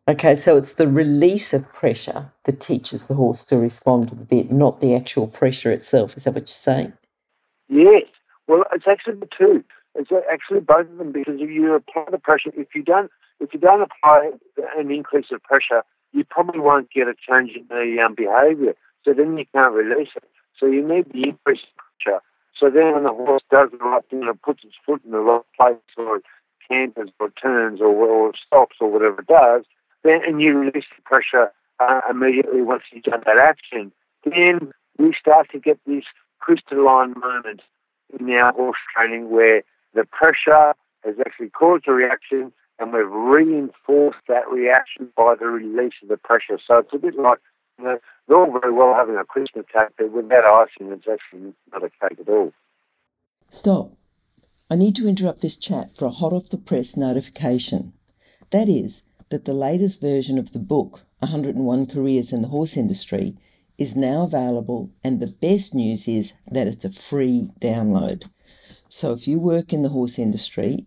Okay, 0.09 0.35
so 0.35 0.57
it's 0.57 0.75
the 0.75 0.89
release 0.89 1.53
of 1.53 1.71
pressure 1.73 2.31
that 2.45 2.61
teaches 2.61 3.05
the 3.07 3.15
horse 3.15 3.45
to 3.47 3.59
respond 3.59 4.09
to 4.09 4.15
the 4.15 4.25
bit, 4.25 4.51
not 4.51 4.81
the 4.81 4.95
actual 4.95 5.27
pressure 5.27 5.71
itself. 5.71 6.17
Is 6.17 6.25
that 6.25 6.35
what 6.35 6.43
you're 6.43 6.55
saying? 6.55 6.93
Yes. 7.69 8.05
Well, 8.47 8.65
it's 8.73 8.87
actually 8.89 9.17
the 9.17 9.29
two. 9.37 9.65
It's 9.95 10.11
actually 10.33 10.61
both 10.61 10.89
of 10.89 10.97
them 10.97 11.13
because 11.13 11.35
if 11.39 11.51
you 11.51 11.75
apply 11.75 12.05
the 12.11 12.19
pressure, 12.19 12.51
if 12.57 12.69
you 12.75 12.83
don't, 12.83 13.11
if 13.41 13.53
you 13.53 13.61
don't 13.61 13.83
apply 13.83 14.31
an 14.79 14.91
increase 14.91 15.27
of 15.33 15.43
pressure, 15.43 15.83
you 16.17 16.25
probably 16.25 16.61
won't 16.61 16.91
get 16.91 17.09
a 17.09 17.15
change 17.15 17.53
in 17.55 17.67
the 17.69 18.03
um, 18.03 18.15
behaviour. 18.15 18.75
So 19.05 19.13
then 19.13 19.37
you 19.37 19.45
can't 19.55 19.75
release 19.75 20.09
it. 20.17 20.25
So 20.59 20.67
you 20.67 20.87
need 20.87 21.13
the 21.13 21.29
increase 21.29 21.61
of 21.61 21.77
pressure. 21.77 22.21
So 22.59 22.71
then 22.71 22.95
when 22.95 23.05
the 23.05 23.13
horse 23.13 23.43
does 23.51 23.69
the 23.71 23.77
right 23.77 24.03
thing 24.09 24.23
and 24.23 24.41
puts 24.41 24.65
its 24.65 24.75
foot 24.85 25.03
in 25.05 25.11
the 25.11 25.19
right 25.19 25.43
place 25.57 25.77
or 25.99 26.21
canters 26.67 27.11
or 27.21 27.31
turns 27.31 27.81
or, 27.81 27.89
or 27.89 28.33
stops 28.47 28.77
or 28.81 28.91
whatever 28.91 29.21
it 29.21 29.27
does, 29.27 29.65
then 30.05 30.21
and 30.27 30.41
you 30.41 30.57
release 30.57 30.87
the 30.97 31.03
pressure 31.05 31.53
uh, 31.79 32.01
immediately 32.09 32.63
once 32.63 32.85
you've 32.91 33.05
done 33.05 33.23
that 33.27 33.39
action, 33.39 33.93
then 34.25 34.73
we 34.99 35.15
start 35.21 35.49
to 35.53 35.59
get 35.59 35.79
this 35.87 36.05
crystalline 36.41 37.13
moment 37.21 37.61
in 38.19 38.31
our 38.31 38.55
horse 38.55 38.79
training 38.95 39.31
where 39.31 39.63
the 39.95 40.05
pressure 40.05 40.73
has 41.05 41.15
actually 41.21 41.51
caused 41.51 41.87
a 41.87 41.93
reaction 41.93 42.53
and 42.79 42.93
we've 42.93 43.11
reinforced 43.11 44.19
that 44.29 44.49
reaction 44.51 45.09
by 45.17 45.35
the 45.39 45.47
release 45.47 45.95
of 46.03 46.09
the 46.09 46.17
pressure. 46.17 46.59
So 46.67 46.79
it's 46.79 46.93
a 46.93 46.99
bit 46.99 47.19
like, 47.19 47.39
you 47.79 47.85
know, 47.85 47.99
they're 48.27 48.37
all 48.37 48.59
very 48.61 48.73
well 48.73 48.95
having 48.95 49.17
a 49.17 49.25
Christmas 49.25 49.67
cake, 49.73 49.89
but 49.97 50.13
without 50.13 50.45
icing, 50.45 50.93
it's 50.93 51.07
actually 51.11 51.55
not 51.73 51.85
a 51.85 51.91
cake 51.91 52.21
at 52.21 52.29
all. 52.29 52.53
Stop. 53.51 53.93
I 54.69 54.75
need 54.75 54.97
to 54.97 55.09
interrupt 55.09 55.41
this 55.41 55.57
chat 55.57 55.97
for 55.97 56.07
a 56.07 56.11
hot 56.11 56.33
off 56.33 56.51
the 56.51 56.59
press 56.59 56.97
notification. 56.97 57.93
That 58.51 58.69
is, 58.69 59.05
that 59.31 59.45
the 59.45 59.55
latest 59.55 60.01
version 60.01 60.39
of 60.39 60.53
the 60.53 60.59
book, 60.59 61.03
101 61.21 61.87
Careers 61.87 62.33
in 62.33 62.43
the 62.43 62.49
Horse 62.49 62.77
Industry, 62.77 63.37
is 63.79 63.95
now 63.95 64.25
available, 64.25 64.91
and 65.05 65.21
the 65.21 65.27
best 65.27 65.75
news 65.75 66.09
is 66.09 66.33
that 66.51 66.67
it's 66.67 66.85
a 66.85 66.91
free 66.91 67.51
download. 67.61 68.25
So 68.89 69.13
if 69.13 69.29
you 69.29 69.39
work 69.39 69.73
in 69.73 69.83
the 69.83 69.91
horse 69.91 70.19
industry, 70.19 70.87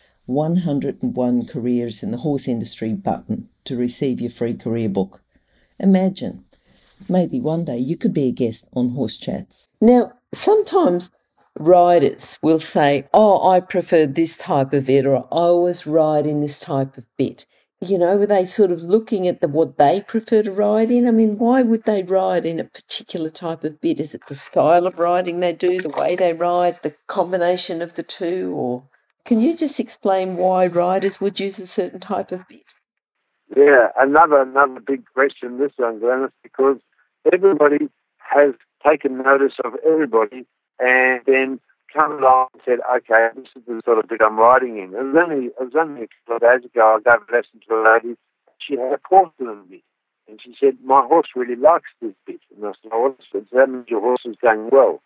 101 0.31 1.45
Careers 1.45 2.01
in 2.01 2.11
the 2.11 2.17
Horse 2.17 2.47
Industry 2.47 2.93
button 2.93 3.49
to 3.65 3.75
receive 3.75 4.21
your 4.21 4.31
free 4.31 4.53
career 4.53 4.87
book. 4.87 5.21
Imagine, 5.79 6.45
maybe 7.09 7.39
one 7.39 7.65
day 7.65 7.77
you 7.77 7.97
could 7.97 8.13
be 8.13 8.27
a 8.27 8.31
guest 8.31 8.67
on 8.73 8.89
Horse 8.89 9.17
Chats. 9.17 9.69
Now, 9.81 10.13
sometimes 10.33 11.11
riders 11.59 12.37
will 12.41 12.59
say, 12.59 13.07
Oh, 13.13 13.49
I 13.49 13.59
prefer 13.59 14.05
this 14.05 14.37
type 14.37 14.73
of 14.73 14.85
bit, 14.85 15.05
or 15.05 15.17
I 15.17 15.21
always 15.29 15.85
ride 15.85 16.25
in 16.25 16.41
this 16.41 16.59
type 16.59 16.97
of 16.97 17.03
bit. 17.17 17.45
You 17.81 17.97
know, 17.97 18.15
were 18.15 18.27
they 18.27 18.45
sort 18.45 18.71
of 18.71 18.83
looking 18.83 19.27
at 19.27 19.41
the, 19.41 19.47
what 19.47 19.77
they 19.77 20.01
prefer 20.01 20.43
to 20.43 20.51
ride 20.51 20.91
in? 20.91 21.07
I 21.07 21.11
mean, 21.11 21.39
why 21.39 21.63
would 21.63 21.83
they 21.85 22.03
ride 22.03 22.45
in 22.45 22.59
a 22.59 22.63
particular 22.63 23.31
type 23.31 23.63
of 23.63 23.81
bit? 23.81 23.99
Is 23.99 24.13
it 24.13 24.21
the 24.27 24.35
style 24.35 24.85
of 24.85 24.99
riding 24.99 25.39
they 25.39 25.53
do, 25.53 25.81
the 25.81 25.89
way 25.89 26.15
they 26.15 26.31
ride, 26.31 26.79
the 26.83 26.95
combination 27.07 27.81
of 27.81 27.95
the 27.95 28.03
two, 28.03 28.53
or 28.55 28.83
can 29.25 29.39
you 29.39 29.55
just 29.55 29.79
explain 29.79 30.37
why 30.37 30.67
riders 30.67 31.21
would 31.21 31.39
use 31.39 31.59
a 31.59 31.67
certain 31.67 31.99
type 31.99 32.31
of 32.31 32.47
bit? 32.47 32.65
Yeah, 33.55 33.89
another 33.99 34.41
another 34.41 34.79
big 34.79 35.03
question 35.13 35.59
this 35.59 35.73
one, 35.77 35.99
Glenys, 35.99 36.31
because 36.41 36.77
everybody 37.31 37.89
has 38.17 38.53
taken 38.87 39.17
notice 39.17 39.53
of 39.63 39.73
everybody 39.85 40.45
and 40.79 41.21
then 41.25 41.59
come 41.93 42.13
along 42.13 42.47
and 42.53 42.61
said, 42.65 42.79
okay, 42.95 43.27
this 43.35 43.47
is 43.55 43.63
the 43.67 43.81
sort 43.85 43.99
of 43.99 44.07
bit 44.07 44.21
I'm 44.21 44.39
riding 44.39 44.77
in. 44.77 44.93
It 44.95 45.03
was 45.03 45.15
only, 45.21 45.45
it 45.47 45.55
was 45.59 45.73
only 45.77 46.03
a 46.03 46.07
couple 46.07 46.35
of 46.35 46.41
days 46.41 46.65
ago 46.65 46.97
I 46.97 46.99
gave 47.03 47.27
a 47.27 47.35
lesson 47.35 47.59
to 47.67 47.75
a 47.75 47.81
lady. 47.93 48.17
She 48.59 48.75
had 48.75 48.93
a 48.93 48.97
porcelain 48.97 49.65
bit. 49.69 49.81
And 50.29 50.39
she 50.41 50.55
said, 50.59 50.77
my 50.83 51.01
horse 51.05 51.27
really 51.35 51.57
likes 51.57 51.89
this 52.01 52.13
bit. 52.25 52.39
And 52.55 52.65
I 52.65 52.71
said, 52.81 52.91
oh, 52.93 53.15
so 53.31 53.43
that 53.51 53.69
means 53.69 53.85
your 53.89 53.99
horse 53.99 54.21
is 54.25 54.35
going 54.41 54.69
well. 54.71 55.01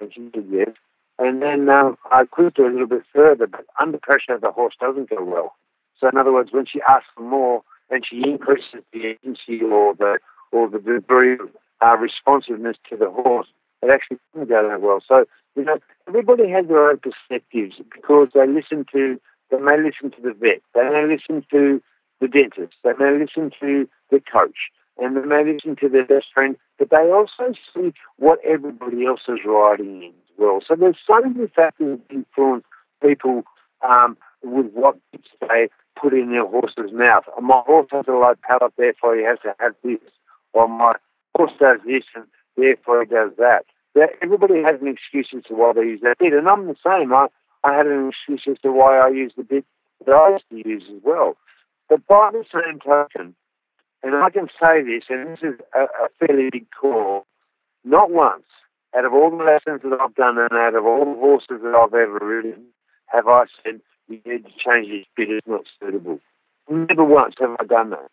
And 0.00 0.12
she 0.12 0.28
said, 0.34 0.46
yes. 0.50 0.70
And 1.18 1.42
then 1.42 1.68
um, 1.68 1.96
I 2.10 2.24
quizzed 2.24 2.56
her 2.58 2.66
a 2.66 2.72
little 2.72 2.88
bit 2.88 3.02
further, 3.14 3.46
but 3.46 3.66
under 3.80 3.98
pressure, 3.98 4.38
the 4.40 4.50
horse 4.50 4.74
doesn't 4.80 5.10
go 5.10 5.22
well. 5.22 5.54
So 5.98 6.08
in 6.08 6.18
other 6.18 6.32
words, 6.32 6.50
when 6.52 6.66
she 6.66 6.80
asks 6.88 7.06
for 7.14 7.22
more 7.22 7.62
and 7.90 8.04
she 8.08 8.22
increases 8.24 8.82
the 8.92 9.06
agency 9.06 9.62
or 9.62 9.94
the 9.94 10.18
or 10.50 10.68
the 10.68 10.78
degree 10.78 11.34
of 11.34 11.48
uh, 11.84 11.96
responsiveness 11.96 12.76
to 12.88 12.96
the 12.96 13.10
horse, 13.10 13.48
it 13.82 13.90
actually 13.90 14.18
doesn't 14.32 14.48
go 14.48 14.68
that 14.68 14.80
well. 14.80 15.00
So, 15.06 15.24
you 15.56 15.64
know, 15.64 15.78
everybody 16.08 16.48
has 16.50 16.66
their 16.66 16.90
own 16.90 16.98
perspectives 16.98 17.76
because 17.92 18.28
they 18.34 18.46
listen 18.46 18.86
to, 18.92 19.20
they 19.50 19.58
may 19.58 19.76
listen 19.76 20.10
to 20.12 20.22
the 20.22 20.32
vet, 20.32 20.62
they 20.74 20.88
may 20.88 21.06
listen 21.06 21.44
to 21.50 21.82
the 22.20 22.28
dentist, 22.28 22.74
they 22.82 22.92
may 22.98 23.18
listen 23.18 23.50
to 23.60 23.88
the 24.10 24.20
coach, 24.20 24.70
and 24.98 25.16
they 25.16 25.22
may 25.22 25.44
listen 25.44 25.76
to 25.76 25.88
their 25.88 26.06
best 26.06 26.26
friend, 26.32 26.56
but 26.78 26.90
they 26.90 27.10
also 27.10 27.52
see 27.74 27.92
what 28.16 28.38
everybody 28.44 29.04
else 29.06 29.22
is 29.28 29.40
riding 29.44 30.02
in 30.02 30.12
well. 30.38 30.60
So 30.66 30.74
there's 30.74 30.96
so 31.06 31.20
many 31.20 31.48
factors 31.48 31.98
that 32.08 32.14
influence 32.14 32.64
people 33.02 33.44
um, 33.86 34.16
with 34.42 34.66
what 34.72 34.96
they 35.40 35.68
put 36.00 36.12
in 36.12 36.30
their 36.30 36.46
horse's 36.46 36.92
mouth. 36.92 37.24
My 37.40 37.62
horse 37.66 37.88
has 37.92 38.06
a 38.08 38.12
low 38.12 38.34
palate, 38.48 38.72
therefore 38.76 39.16
he 39.16 39.22
has 39.24 39.38
to 39.42 39.54
have 39.58 39.74
this. 39.82 40.00
Or 40.52 40.68
my 40.68 40.94
horse 41.36 41.52
does 41.58 41.80
this 41.86 42.04
and 42.14 42.24
therefore 42.56 43.04
he 43.04 43.08
does 43.10 43.32
that 43.38 43.64
everybody 44.22 44.62
has 44.62 44.80
an 44.80 44.88
excuse 44.88 45.28
as 45.36 45.44
to 45.44 45.54
why 45.54 45.72
they 45.72 45.82
use 45.82 46.00
that 46.02 46.18
bit, 46.18 46.32
and 46.32 46.48
I'm 46.48 46.66
the 46.66 46.76
same. 46.84 47.12
I, 47.12 47.28
I 47.62 47.76
had 47.76 47.86
an 47.86 48.08
excuse 48.08 48.42
as 48.50 48.60
to 48.62 48.72
why 48.72 48.98
I 48.98 49.08
use 49.08 49.32
the 49.36 49.44
bit 49.44 49.64
that 50.04 50.12
I 50.12 50.32
used 50.32 50.48
to 50.50 50.68
use 50.68 50.84
as 50.88 51.00
well. 51.02 51.36
But 51.88 52.06
by 52.06 52.30
the 52.32 52.44
same 52.52 52.80
token, 52.80 53.34
and 54.02 54.14
I 54.16 54.30
can 54.30 54.48
say 54.60 54.82
this, 54.82 55.04
and 55.08 55.28
this 55.28 55.40
is 55.42 55.60
a, 55.74 55.82
a 55.82 56.08
fairly 56.18 56.50
big 56.50 56.66
call, 56.78 57.26
not 57.84 58.10
once 58.10 58.44
out 58.96 59.04
of 59.04 59.12
all 59.12 59.30
the 59.30 59.44
lessons 59.44 59.82
that 59.82 60.00
I've 60.00 60.14
done 60.14 60.38
and 60.38 60.52
out 60.52 60.74
of 60.74 60.84
all 60.84 61.04
the 61.04 61.20
horses 61.20 61.60
that 61.62 61.74
I've 61.74 61.94
ever 61.94 62.18
ridden, 62.22 62.66
have 63.06 63.26
I 63.28 63.44
said, 63.62 63.80
you 64.08 64.20
need 64.24 64.44
to 64.44 64.52
change 64.58 64.88
this 64.88 65.06
bit, 65.16 65.30
it's 65.30 65.46
not 65.46 65.64
suitable. 65.80 66.20
Never 66.68 67.04
once 67.04 67.34
have 67.40 67.56
I 67.60 67.64
done 67.64 67.90
that. 67.90 68.10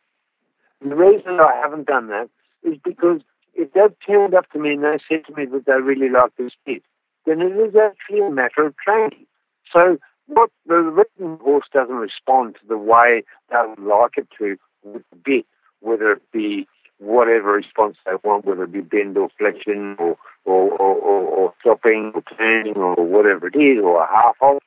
And 0.82 0.92
the 0.92 0.96
reason 0.96 1.40
I 1.40 1.60
haven't 1.62 1.88
done 1.88 2.08
that 2.08 2.30
is 2.64 2.78
because 2.84 3.22
if 3.54 3.72
they've 3.74 3.96
turned 4.06 4.34
up 4.34 4.50
to 4.52 4.60
me 4.60 4.74
and 4.74 4.84
they 4.84 4.98
said 5.08 5.26
to 5.26 5.36
me 5.36 5.46
that 5.46 5.66
they 5.66 5.74
really 5.74 6.10
like 6.10 6.36
this 6.38 6.54
bit, 6.66 6.84
then 7.26 7.42
it 7.42 7.52
is 7.52 7.76
actually 7.76 8.20
a 8.20 8.32
matter 8.32 8.66
of 8.66 8.76
training. 8.78 9.26
So 9.72 9.98
what 10.28 10.50
the 10.66 11.06
the 11.20 11.38
horse 11.42 11.66
doesn't 11.74 11.96
respond 11.96 12.56
to 12.56 12.68
the 12.68 12.78
way 12.78 13.24
they 13.50 13.62
would 13.68 13.86
like 13.86 14.18
it 14.18 14.28
to 14.40 14.58
with 14.84 15.04
the 15.12 15.18
bit, 15.18 15.46
whether 15.82 16.12
it 16.12 16.22
be 16.32 16.68
whatever 16.98 17.52
response 17.52 17.98
they 18.06 18.14
want, 18.24 18.46
whether 18.46 18.64
it 18.64 18.72
be 18.72 18.82
bend 18.82 19.18
or 19.18 19.30
flexion 19.38 19.96
or 20.00 20.18
or, 20.46 20.72
or, 20.72 20.96
or, 20.96 21.22
or 21.22 21.54
stopping 21.62 22.12
or 22.16 22.24
turning 22.38 22.76
or 22.76 22.96
whatever 22.96 23.48
it 23.48 23.56
is, 23.56 23.80
or 23.84 24.04
a 24.04 24.08
half 24.08 24.36
halt. 24.40 24.64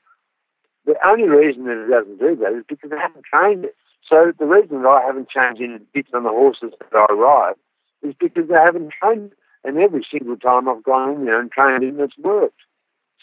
The 0.87 0.95
only 1.07 1.29
reason 1.29 1.65
that 1.65 1.85
it 1.85 1.91
doesn't 1.91 2.19
do 2.19 2.37
that 2.37 2.53
is 2.53 2.65
because 2.69 2.91
they 2.91 2.99
haven't 2.99 3.25
trained 3.25 3.65
it. 3.65 3.77
So 4.09 4.33
the 4.39 4.45
reason 4.45 4.83
that 4.83 4.89
I 4.89 5.07
haven't 5.07 5.31
changed 5.31 5.63
any 5.63 5.79
bits 5.93 6.11
on 6.13 6.25
the 6.25 6.29
horses 6.29 6.73
that 6.79 7.07
I 7.09 7.13
ride 7.13 7.55
is 8.03 8.15
because 8.19 8.49
they 8.49 8.55
haven't 8.55 8.93
trained 9.01 9.33
it. 9.33 9.39
And 9.65 9.79
every 9.79 10.07
single 10.11 10.37
time 10.37 10.69
I've 10.69 10.83
gone 10.83 11.15
in 11.15 11.25
there 11.25 11.41
and 11.41 11.51
trained 11.51 11.83
it, 11.85 11.99
it's 11.99 12.19
worked. 12.19 12.61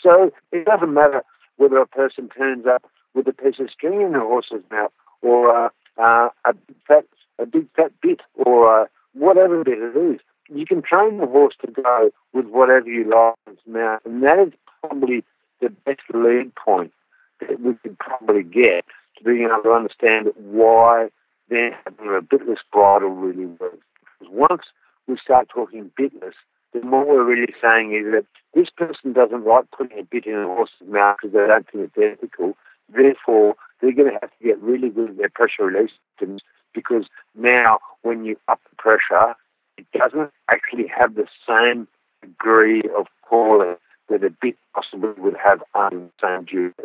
So 0.02 0.32
it 0.52 0.66
doesn't 0.66 0.94
matter 0.94 1.24
whether 1.58 1.78
a 1.78 1.86
person 1.86 2.30
turns 2.30 2.66
up 2.66 2.84
with 3.14 3.28
a 3.28 3.34
piece 3.34 3.60
of 3.60 3.70
string 3.70 4.02
in 4.02 4.14
the 4.14 4.20
horse's 4.20 4.64
mouth 4.72 4.92
or 5.22 5.56
uh, 5.56 5.70
uh, 6.02 6.30
a 6.46 6.54
fat, 6.88 7.06
a 7.38 7.46
big 7.46 7.68
fat 7.76 7.92
bit 8.02 8.22
or 8.34 8.90
whatever 9.14 9.64
bit 9.64 9.78
it 9.78 9.96
is. 9.96 10.20
You 10.54 10.66
can 10.66 10.82
train 10.82 11.18
the 11.18 11.28
horse 11.28 11.56
to 11.66 11.72
go 11.72 12.12
with 12.34 12.46
whatever 12.48 12.90
you 12.90 13.10
like 13.10 13.36
in 13.48 13.54
its 13.54 13.62
mouth, 13.66 14.02
and 14.06 14.22
that 14.24 14.40
is 14.40 14.54
probably 14.82 15.24
the 15.62 15.70
best 15.70 16.02
lead 16.14 16.54
point 16.56 16.92
that 17.40 17.62
we 17.62 17.76
could 17.76 17.98
probably 18.00 18.44
get 18.44 18.86
to 19.18 19.24
being 19.24 19.46
able 19.46 19.64
to 19.64 19.72
understand 19.72 20.28
why 20.36 21.10
then 21.50 21.72
having 21.84 22.16
a 22.16 22.22
bitless 22.22 22.60
bridle 22.72 23.10
really 23.10 23.46
works. 23.46 23.78
Because 24.20 24.34
once 24.34 24.64
we 25.08 25.18
start 25.18 25.50
talking 25.50 25.92
bitless, 26.00 26.34
then 26.74 26.90
what 26.90 27.08
we're 27.08 27.24
really 27.24 27.54
saying 27.62 27.94
is 27.94 28.12
that 28.14 28.26
this 28.54 28.70
person 28.70 29.14
doesn't 29.14 29.46
like 29.46 29.66
putting 29.72 30.00
a 30.00 30.04
bit 30.04 30.26
in 30.26 30.36
a 30.36 30.46
horse's 30.46 30.88
mouth 30.88 31.18
because 31.22 31.34
they 31.34 31.48
don't 31.48 31.70
think 31.70 31.92
it's 31.96 32.20
ethical. 32.20 32.58
Therefore, 32.90 33.56
they're 33.80 33.94
going 33.94 34.12
to 34.12 34.20
have 34.22 34.32
to 34.32 34.44
get 34.44 34.62
really 34.62 34.90
good 34.90 35.12
at 35.12 35.18
their 35.18 35.30
pressure 35.30 35.66
release 35.66 35.92
systems 36.20 36.42
because 36.74 37.06
now 37.36 37.80
when 38.02 38.26
you 38.26 38.38
up 38.48 38.60
the 38.70 38.76
pressure, 38.78 39.36
it 39.78 39.86
doesn't 39.94 40.32
actually 40.52 40.88
have 40.88 41.16
the 41.16 41.28
same 41.48 41.88
degree 42.22 42.84
of 42.98 43.08
calling 43.28 43.76
that 44.10 44.24
a 44.24 44.30
bit 44.42 44.56
possibly 44.76 45.12
would 45.18 45.38
have 45.44 45.64
under 45.74 46.00
the 46.00 46.12
same 46.22 46.46
duress. 46.46 46.76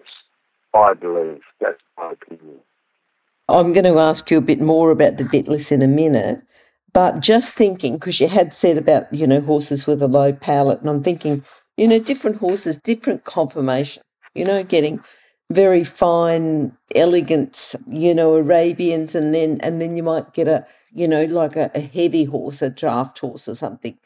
I 0.74 0.94
believe. 0.94 1.42
That's 1.60 1.80
my 1.96 2.12
opinion. 2.12 2.58
I'm 3.48 3.72
going 3.72 3.84
to 3.84 3.98
ask 3.98 4.30
you 4.30 4.38
a 4.38 4.42
bit 4.42 4.60
more 4.60 4.90
about 4.90 5.16
the 5.16 5.24
bitless 5.24 5.70
in 5.70 5.80
a 5.80 5.88
minute, 5.88 6.42
but 6.92 7.20
just 7.20 7.54
thinking, 7.54 7.94
because 7.94 8.20
you 8.20 8.28
had 8.28 8.52
said 8.52 8.76
about, 8.76 9.12
you 9.12 9.26
know, 9.26 9.40
horses 9.40 9.86
with 9.86 10.02
a 10.02 10.08
low 10.08 10.32
palate, 10.32 10.80
and 10.80 10.90
I'm 10.90 11.02
thinking, 11.02 11.44
you 11.76 11.86
know, 11.86 11.98
different 11.98 12.38
horses, 12.38 12.76
different 12.76 13.24
conformation, 13.24 14.02
you 14.34 14.44
know, 14.44 14.64
getting 14.64 15.00
very 15.50 15.84
fine, 15.84 16.76
elegant, 16.94 17.74
you 17.88 18.14
know, 18.14 18.34
Arabians, 18.34 19.14
and 19.14 19.34
then 19.34 19.60
and 19.62 19.80
then 19.80 19.96
you 19.96 20.02
might 20.02 20.34
get 20.34 20.48
a, 20.48 20.66
you 20.92 21.08
know, 21.08 21.24
like 21.24 21.56
a, 21.56 21.70
a 21.74 21.80
heavy 21.80 22.24
horse, 22.24 22.62
a 22.62 22.70
draft 22.70 23.18
horse 23.18 23.48
or 23.48 23.54
something. 23.54 23.98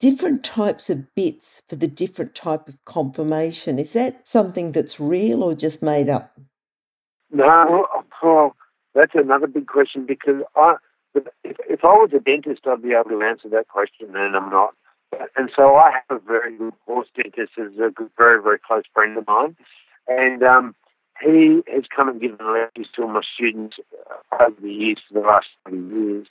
Different 0.00 0.44
types 0.44 0.90
of 0.90 1.14
bits 1.14 1.62
for 1.68 1.76
the 1.76 1.86
different 1.88 2.34
type 2.34 2.68
of 2.68 2.84
conformation. 2.84 3.78
Is 3.78 3.92
that 3.92 4.26
something 4.26 4.72
that's 4.72 5.00
real 5.00 5.42
or 5.42 5.54
just 5.54 5.82
made 5.82 6.08
up? 6.08 6.38
No, 7.30 7.86
oh, 8.22 8.54
that's 8.94 9.14
another 9.14 9.46
big 9.46 9.66
question 9.66 10.06
because 10.06 10.42
I, 10.56 10.76
if, 11.14 11.56
if 11.68 11.84
I 11.84 11.94
was 11.94 12.10
a 12.14 12.20
dentist, 12.20 12.66
I'd 12.66 12.82
be 12.82 12.92
able 12.92 13.10
to 13.10 13.22
answer 13.22 13.48
that 13.50 13.68
question, 13.68 14.14
and 14.14 14.36
I'm 14.36 14.50
not. 14.50 14.74
And 15.36 15.50
so 15.54 15.76
I 15.76 15.92
have 15.92 16.18
a 16.18 16.24
very 16.24 16.56
good 16.56 16.72
horse 16.86 17.08
dentist, 17.14 17.52
who's 17.56 17.78
a 17.78 17.90
good, 17.90 18.10
very, 18.16 18.42
very 18.42 18.58
close 18.58 18.82
friend 18.92 19.16
of 19.16 19.26
mine, 19.26 19.56
and 20.08 20.42
um, 20.42 20.74
he 21.22 21.62
has 21.72 21.84
come 21.94 22.08
and 22.08 22.20
given 22.20 22.38
lectures 22.52 22.88
to 22.94 23.02
all 23.02 23.08
my 23.08 23.22
students 23.34 23.76
uh, 24.10 24.44
over 24.44 24.60
the 24.60 24.72
years, 24.72 24.98
for 25.08 25.20
the 25.20 25.26
last 25.26 25.46
20 25.68 25.94
years. 25.94 26.26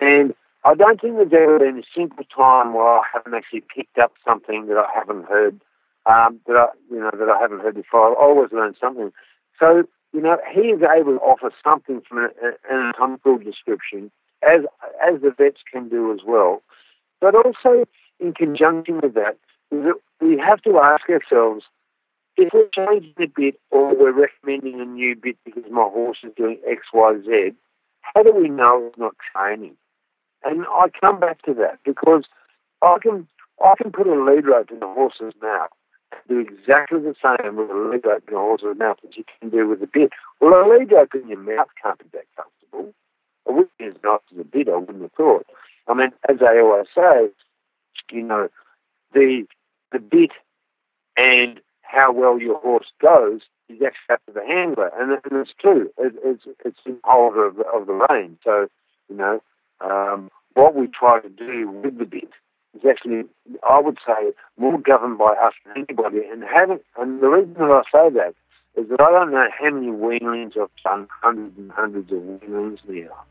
And 0.00 0.34
I 0.64 0.74
don't 0.74 1.00
think 1.00 1.16
there's 1.16 1.32
ever 1.32 1.58
been 1.58 1.78
a 1.78 1.86
single 1.94 2.24
time 2.24 2.74
where 2.74 2.86
I 2.86 3.02
haven't 3.12 3.34
actually 3.34 3.62
picked 3.74 3.98
up 3.98 4.12
something 4.26 4.66
that 4.66 4.76
I 4.76 4.86
haven't 4.94 5.26
heard, 5.26 5.60
um, 6.06 6.40
that 6.46 6.56
I, 6.56 6.66
you 6.90 6.98
know, 6.98 7.10
that 7.12 7.28
I 7.28 7.40
haven't 7.40 7.60
heard 7.60 7.76
before. 7.76 8.10
I 8.10 8.14
always 8.14 8.52
learn 8.52 8.74
something. 8.80 9.12
So, 9.58 9.84
you 10.12 10.20
know, 10.20 10.38
he 10.52 10.68
is 10.68 10.82
able 10.82 11.14
to 11.14 11.20
offer 11.20 11.52
something 11.62 12.02
from 12.08 12.18
an, 12.18 12.30
an 12.42 12.54
anatomical 12.70 13.38
description, 13.38 14.10
as 14.42 14.62
as 15.06 15.20
the 15.20 15.30
vets 15.30 15.60
can 15.72 15.88
do 15.88 16.12
as 16.12 16.20
well. 16.26 16.62
But 17.20 17.34
also, 17.34 17.84
in 18.20 18.34
conjunction 18.34 19.00
with 19.00 19.14
that, 19.14 19.36
we 20.20 20.38
have 20.38 20.62
to 20.62 20.78
ask 20.78 21.08
ourselves 21.08 21.64
if 22.38 22.52
we're 22.52 22.68
changing 22.72 23.14
a 23.18 23.26
bit 23.26 23.60
or 23.70 23.94
we're 23.94 24.12
recommending 24.12 24.80
a 24.80 24.84
new 24.84 25.16
bit 25.16 25.36
because 25.44 25.64
my 25.70 25.82
horse 25.82 26.18
is 26.22 26.32
doing 26.36 26.58
X, 26.66 26.82
Y, 26.94 27.14
Z, 27.24 27.52
how 28.00 28.22
do 28.22 28.32
we 28.32 28.48
know 28.48 28.86
it's 28.86 28.98
not 28.98 29.14
training? 29.34 29.76
And 30.44 30.64
I 30.68 30.86
come 31.00 31.18
back 31.18 31.42
to 31.42 31.54
that 31.54 31.80
because 31.84 32.24
I 32.80 32.96
can 33.02 33.26
I 33.62 33.74
can 33.76 33.90
put 33.90 34.06
a 34.06 34.14
lead 34.22 34.46
rope 34.46 34.70
in 34.70 34.78
the 34.78 34.86
horse's 34.86 35.34
mouth, 35.42 35.70
do 36.28 36.38
exactly 36.38 37.00
the 37.00 37.14
same 37.20 37.56
with 37.56 37.70
a 37.70 37.74
lead 37.74 38.06
rope 38.06 38.22
in 38.28 38.34
a 38.34 38.38
horse's 38.38 38.78
mouth 38.78 38.98
as 39.04 39.16
you 39.16 39.24
can 39.40 39.50
do 39.50 39.68
with 39.68 39.82
a 39.82 39.88
bit. 39.92 40.10
Well, 40.40 40.54
a 40.54 40.62
lead 40.70 40.92
rope 40.92 41.14
in 41.14 41.28
your 41.28 41.38
mouth 41.38 41.68
can't 41.82 41.98
be 41.98 42.06
that 42.12 42.26
comfortable. 42.36 42.94
It 43.46 43.52
wouldn't 43.52 43.78
be 43.78 43.86
as 43.86 43.94
nice 44.04 44.20
as 44.32 44.38
a 44.38 44.44
bit, 44.44 44.68
I 44.68 44.76
wouldn't 44.76 45.02
have 45.02 45.12
thought. 45.12 45.46
I 45.88 45.94
mean, 45.94 46.12
as 46.28 46.36
I 46.40 46.60
always 46.60 46.86
say, 46.94 47.30
you 48.12 48.22
know, 48.22 48.48
the 49.12 49.44
the 49.90 49.98
bit 49.98 50.30
and 51.16 51.60
how 51.88 52.12
well 52.12 52.38
your 52.38 52.58
horse 52.60 52.92
goes 53.00 53.40
is 53.68 53.80
actually 53.84 54.14
up 54.14 54.20
to 54.26 54.32
the 54.32 54.46
handler, 54.46 54.90
and, 54.98 55.12
and 55.12 55.40
it's 55.40 55.50
true. 55.60 55.90
It, 55.98 56.14
it's 56.24 56.44
it's 56.64 56.78
the 56.84 56.96
holder 57.04 57.46
of 57.46 57.56
the, 57.56 57.64
of 57.64 57.86
the 57.86 58.06
rein. 58.08 58.38
So 58.44 58.68
you 59.08 59.16
know 59.16 59.42
um, 59.80 60.30
what 60.54 60.74
we 60.74 60.86
try 60.86 61.20
to 61.20 61.28
do 61.28 61.70
with 61.70 61.98
the 61.98 62.04
bit 62.04 62.30
is 62.74 62.82
actually, 62.88 63.24
I 63.68 63.80
would 63.80 63.98
say, 64.06 64.32
more 64.56 64.78
governed 64.78 65.18
by 65.18 65.32
us 65.32 65.54
than 65.64 65.84
anybody. 65.88 66.20
And 66.30 66.42
having 66.44 66.80
and 66.98 67.20
the 67.20 67.28
reason 67.28 67.54
that 67.54 67.70
I 67.70 67.82
say 67.92 68.14
that 68.14 68.34
is 68.76 68.88
that 68.90 69.00
I 69.00 69.10
don't 69.10 69.32
know 69.32 69.48
how 69.58 69.70
many 69.70 69.88
weanlings 69.88 70.58
I've 70.60 70.68
done, 70.84 71.08
hundreds 71.22 71.58
and 71.58 71.70
hundreds 71.72 72.12
of 72.12 72.18
weanlings 72.18 72.78
now. 72.86 73.24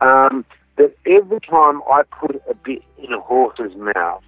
Um, 0.00 0.44
that 0.76 0.96
every 1.06 1.40
time 1.40 1.82
I 1.90 2.02
put 2.02 2.42
a 2.48 2.54
bit 2.54 2.82
in 2.98 3.12
a 3.12 3.20
horse's 3.20 3.74
mouth 3.76 4.22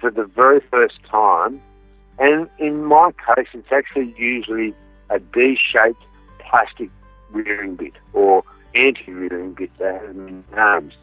for 0.00 0.10
the 0.10 0.24
very 0.24 0.60
first 0.70 0.94
time, 1.10 1.60
and 2.18 2.48
in 2.58 2.84
my 2.84 3.12
case, 3.12 3.48
it's 3.52 3.72
actually 3.72 4.14
usually 4.16 4.74
a 5.10 5.18
D-shaped 5.18 6.02
plastic 6.38 6.90
rearing 7.30 7.76
bit 7.76 7.94
or 8.12 8.42
anti-rearing 8.74 9.54
bit 9.54 9.70
that 9.78 10.00
has 10.00 10.16
names. 10.16 10.94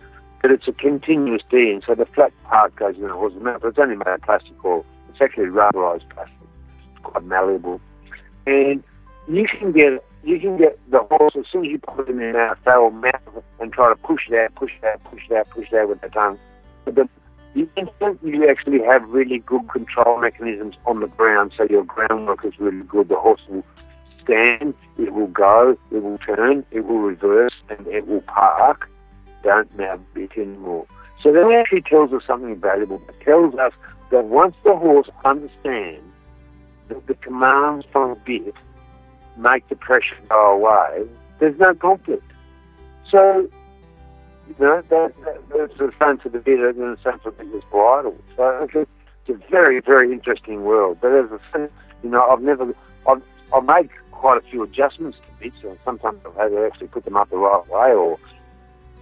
But 0.41 0.51
it's 0.51 0.67
a 0.67 0.73
continuous 0.73 1.41
D, 1.49 1.71
and 1.71 1.83
so 1.85 1.95
the 1.95 2.05
flat 2.05 2.31
part 2.43 2.75
goes 2.75 2.95
in 2.95 3.03
the 3.03 3.13
horse's 3.13 3.41
mouth. 3.41 3.63
It's 3.63 3.79
only 3.79 3.95
made 3.95 4.07
of 4.07 4.21
plastic 4.21 4.63
or 4.63 4.85
it's 5.09 5.21
actually 5.21 5.45
rubberized 5.45 6.07
plastic. 6.09 6.35
It's 6.77 7.01
quite 7.03 7.23
malleable. 7.23 7.81
And 8.45 8.83
you 9.27 9.47
can 9.47 9.71
get 9.71 10.03
you 10.23 10.39
can 10.39 10.57
get 10.57 10.79
the 10.89 10.99
horse 10.99 11.33
as 11.37 11.45
soon 11.51 11.65
as 11.65 11.71
you 11.71 11.79
put 11.79 12.09
it 12.09 12.11
in 12.11 12.17
their 12.17 12.33
mouth, 12.33 12.57
they 12.65 12.75
will 12.75 12.91
mouth 12.91 13.43
and 13.59 13.71
try 13.71 13.89
to 13.89 13.95
push 13.95 14.27
it 14.29 14.35
out, 14.35 14.55
push 14.55 14.71
it 14.81 14.85
out, 14.85 15.03
push 15.03 15.21
it 15.29 15.35
out, 15.35 15.49
push 15.51 15.71
it 15.71 15.77
out 15.77 15.89
with 15.89 16.01
their 16.01 16.09
tongue. 16.09 16.39
But 16.83 16.95
the 16.95 17.09
you 17.55 18.47
actually 18.49 18.81
have 18.83 19.07
really 19.09 19.39
good 19.39 19.67
control 19.69 20.19
mechanisms 20.19 20.75
on 20.85 20.99
the 20.99 21.07
ground, 21.07 21.53
so 21.57 21.65
your 21.69 21.83
groundwork 21.83 22.43
is 22.43 22.59
really 22.59 22.83
good, 22.83 23.09
the 23.09 23.15
horse 23.15 23.41
will 23.47 23.63
stand, 24.23 24.73
it 24.97 25.13
will 25.13 25.27
go, 25.27 25.77
it 25.91 26.03
will 26.03 26.17
turn, 26.17 26.65
it 26.71 26.85
will 26.85 26.99
reverse, 26.99 27.53
and 27.69 27.87
it 27.87 28.07
will 28.07 28.21
park. 28.21 28.89
Don't 29.43 29.73
now 29.77 29.99
bit 30.13 30.31
anymore. 30.37 30.85
So 31.21 31.31
that 31.31 31.49
actually 31.51 31.83
tells 31.83 32.11
us 32.11 32.23
something 32.27 32.59
valuable. 32.59 33.01
It 33.07 33.23
tells 33.23 33.55
us 33.55 33.71
that 34.11 34.25
once 34.25 34.55
the 34.63 34.75
horse 34.75 35.09
understands 35.23 36.03
that 36.89 37.07
the 37.07 37.13
commands 37.15 37.85
from 37.91 38.11
a 38.11 38.15
bit 38.15 38.53
make 39.37 39.67
the 39.69 39.75
pressure 39.75 40.17
go 40.29 40.53
away, 40.53 41.07
there's 41.39 41.57
no 41.59 41.73
conflict. 41.73 42.31
So 43.09 43.49
you 44.47 44.55
know, 44.59 44.81
that, 44.89 45.13
that, 45.23 45.41
that's 45.49 45.77
the 45.77 45.91
same 45.99 46.17
for 46.17 46.29
the 46.29 46.39
bit 46.39 46.59
and 46.59 46.77
the 46.77 46.97
same 47.03 47.19
for 47.19 47.31
the 47.31 47.61
bridle. 47.71 48.15
So 48.35 48.67
it's 48.73 48.75
a, 49.29 49.49
very, 49.49 49.81
very 49.81 50.11
interesting 50.11 50.63
world. 50.63 50.99
But 51.01 51.13
as 51.13 51.25
I 51.31 51.37
said, 51.51 51.71
you 52.03 52.09
know, 52.09 52.25
I've 52.27 52.41
never, 52.41 52.73
I've, 53.07 53.21
I've 53.53 53.63
made 53.63 53.89
quite 54.11 54.37
a 54.37 54.49
few 54.49 54.63
adjustments 54.63 55.17
to 55.17 55.43
bits, 55.43 55.57
and 55.63 55.77
sometimes 55.83 56.19
I've 56.25 56.35
had 56.35 56.49
to 56.49 56.65
actually 56.65 56.87
put 56.87 57.05
them 57.05 57.17
up 57.17 57.29
the 57.29 57.37
right 57.37 57.67
way, 57.67 57.91
or, 57.93 58.19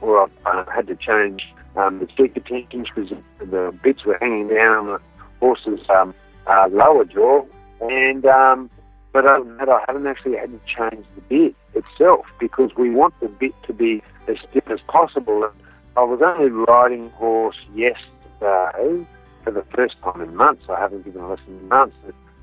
or 0.01 0.23
I've 0.23 0.31
uh, 0.45 0.65
had 0.71 0.87
to 0.87 0.95
change 0.95 1.43
um, 1.75 1.99
the 1.99 2.07
speaker 2.07 2.39
tensions 2.39 2.87
because 2.93 3.11
the 3.39 3.77
bits 3.83 4.05
were 4.05 4.17
hanging 4.19 4.47
down 4.47 4.77
on 4.77 4.87
the 4.87 4.99
horse's 5.39 5.79
um, 5.89 6.13
uh, 6.47 6.67
lower 6.71 7.05
jaw, 7.05 7.45
and 7.81 8.25
um, 8.25 8.69
but 9.13 9.27
other 9.27 9.43
than 9.43 9.57
that, 9.57 9.69
I 9.69 9.83
haven't 9.87 10.07
actually 10.07 10.37
had 10.37 10.49
to 10.51 10.59
change 10.65 11.05
the 11.15 11.21
bit 11.29 11.55
itself 11.75 12.25
because 12.39 12.71
we 12.75 12.89
want 12.89 13.13
the 13.19 13.27
bit 13.27 13.53
to 13.67 13.73
be 13.73 14.01
as 14.27 14.37
stiff 14.49 14.67
as 14.69 14.79
possible. 14.87 15.43
And 15.43 15.53
I 15.95 16.01
was 16.01 16.19
only 16.23 16.49
riding 16.49 17.11
horse 17.11 17.55
yesterday 17.75 19.05
for 19.43 19.51
the 19.51 19.63
first 19.75 19.95
time 20.03 20.19
in 20.21 20.35
months. 20.35 20.63
I 20.67 20.79
haven't 20.79 21.05
given 21.05 21.21
a 21.21 21.29
lesson 21.29 21.59
in 21.61 21.67
months. 21.67 21.95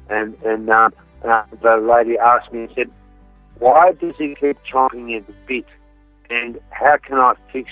and 0.08 0.34
and 0.44 0.70
uh, 0.70 0.90
uh, 1.24 1.42
the 1.60 1.76
lady 1.76 2.16
asked 2.16 2.52
me 2.52 2.60
and 2.60 2.70
said, 2.76 2.90
"Why 3.58 3.92
does 3.92 4.14
he 4.16 4.36
keep 4.36 4.56
chomping 4.62 5.16
at 5.16 5.26
the 5.26 5.34
bit? 5.48 5.66
And 6.30 6.60
how 6.70 6.98
can 6.98 7.18
I 7.18 7.34
fix 7.52 7.68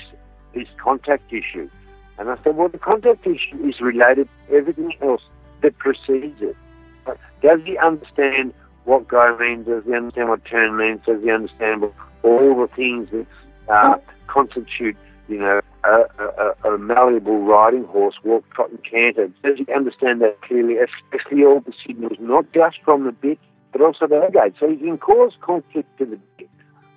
this 0.54 0.66
contact 0.82 1.32
issue?" 1.32 1.70
And 2.18 2.28
I 2.28 2.36
said, 2.42 2.56
"Well, 2.56 2.68
the 2.68 2.78
contact 2.78 3.24
issue 3.24 3.64
is 3.64 3.80
related 3.80 4.28
to 4.48 4.56
everything 4.56 4.92
else 5.00 5.22
that 5.62 5.78
precedes 5.78 6.40
it. 6.40 6.56
But 7.04 7.18
Does 7.42 7.60
he 7.64 7.78
understand 7.78 8.52
what 8.88 9.06
go 9.06 9.36
means? 9.38 9.66
Does 9.66 9.84
he 9.84 9.92
understand 9.94 10.30
what 10.30 10.44
turn 10.46 10.78
means? 10.78 11.00
Does 11.04 11.22
he 11.22 11.30
understand 11.30 11.84
all 12.22 12.56
the 12.56 12.68
things 12.74 13.10
that 13.10 13.26
uh, 13.70 13.98
constitute, 14.28 14.96
you 15.28 15.38
know, 15.38 15.60
a, 15.84 16.04
a, 16.18 16.72
a, 16.72 16.78
malleable 16.78 17.42
riding 17.42 17.84
horse, 17.84 18.14
walk, 18.24 18.44
trot, 18.54 18.70
and 18.70 18.82
canter? 18.82 19.30
Does 19.44 19.58
he 19.58 19.70
understand 19.74 20.22
that 20.22 20.40
clearly, 20.40 20.76
especially 20.78 21.44
all 21.44 21.60
the 21.60 21.74
signals, 21.86 22.16
not 22.18 22.50
just 22.54 22.78
from 22.82 23.04
the 23.04 23.12
bit, 23.12 23.38
but 23.72 23.82
also 23.82 24.06
the 24.06 24.20
head 24.22 24.54
So 24.58 24.70
he 24.70 24.78
can 24.78 24.96
cause 24.96 25.32
conflict 25.42 25.98
to 25.98 26.06
the 26.06 26.18
bit 26.38 26.48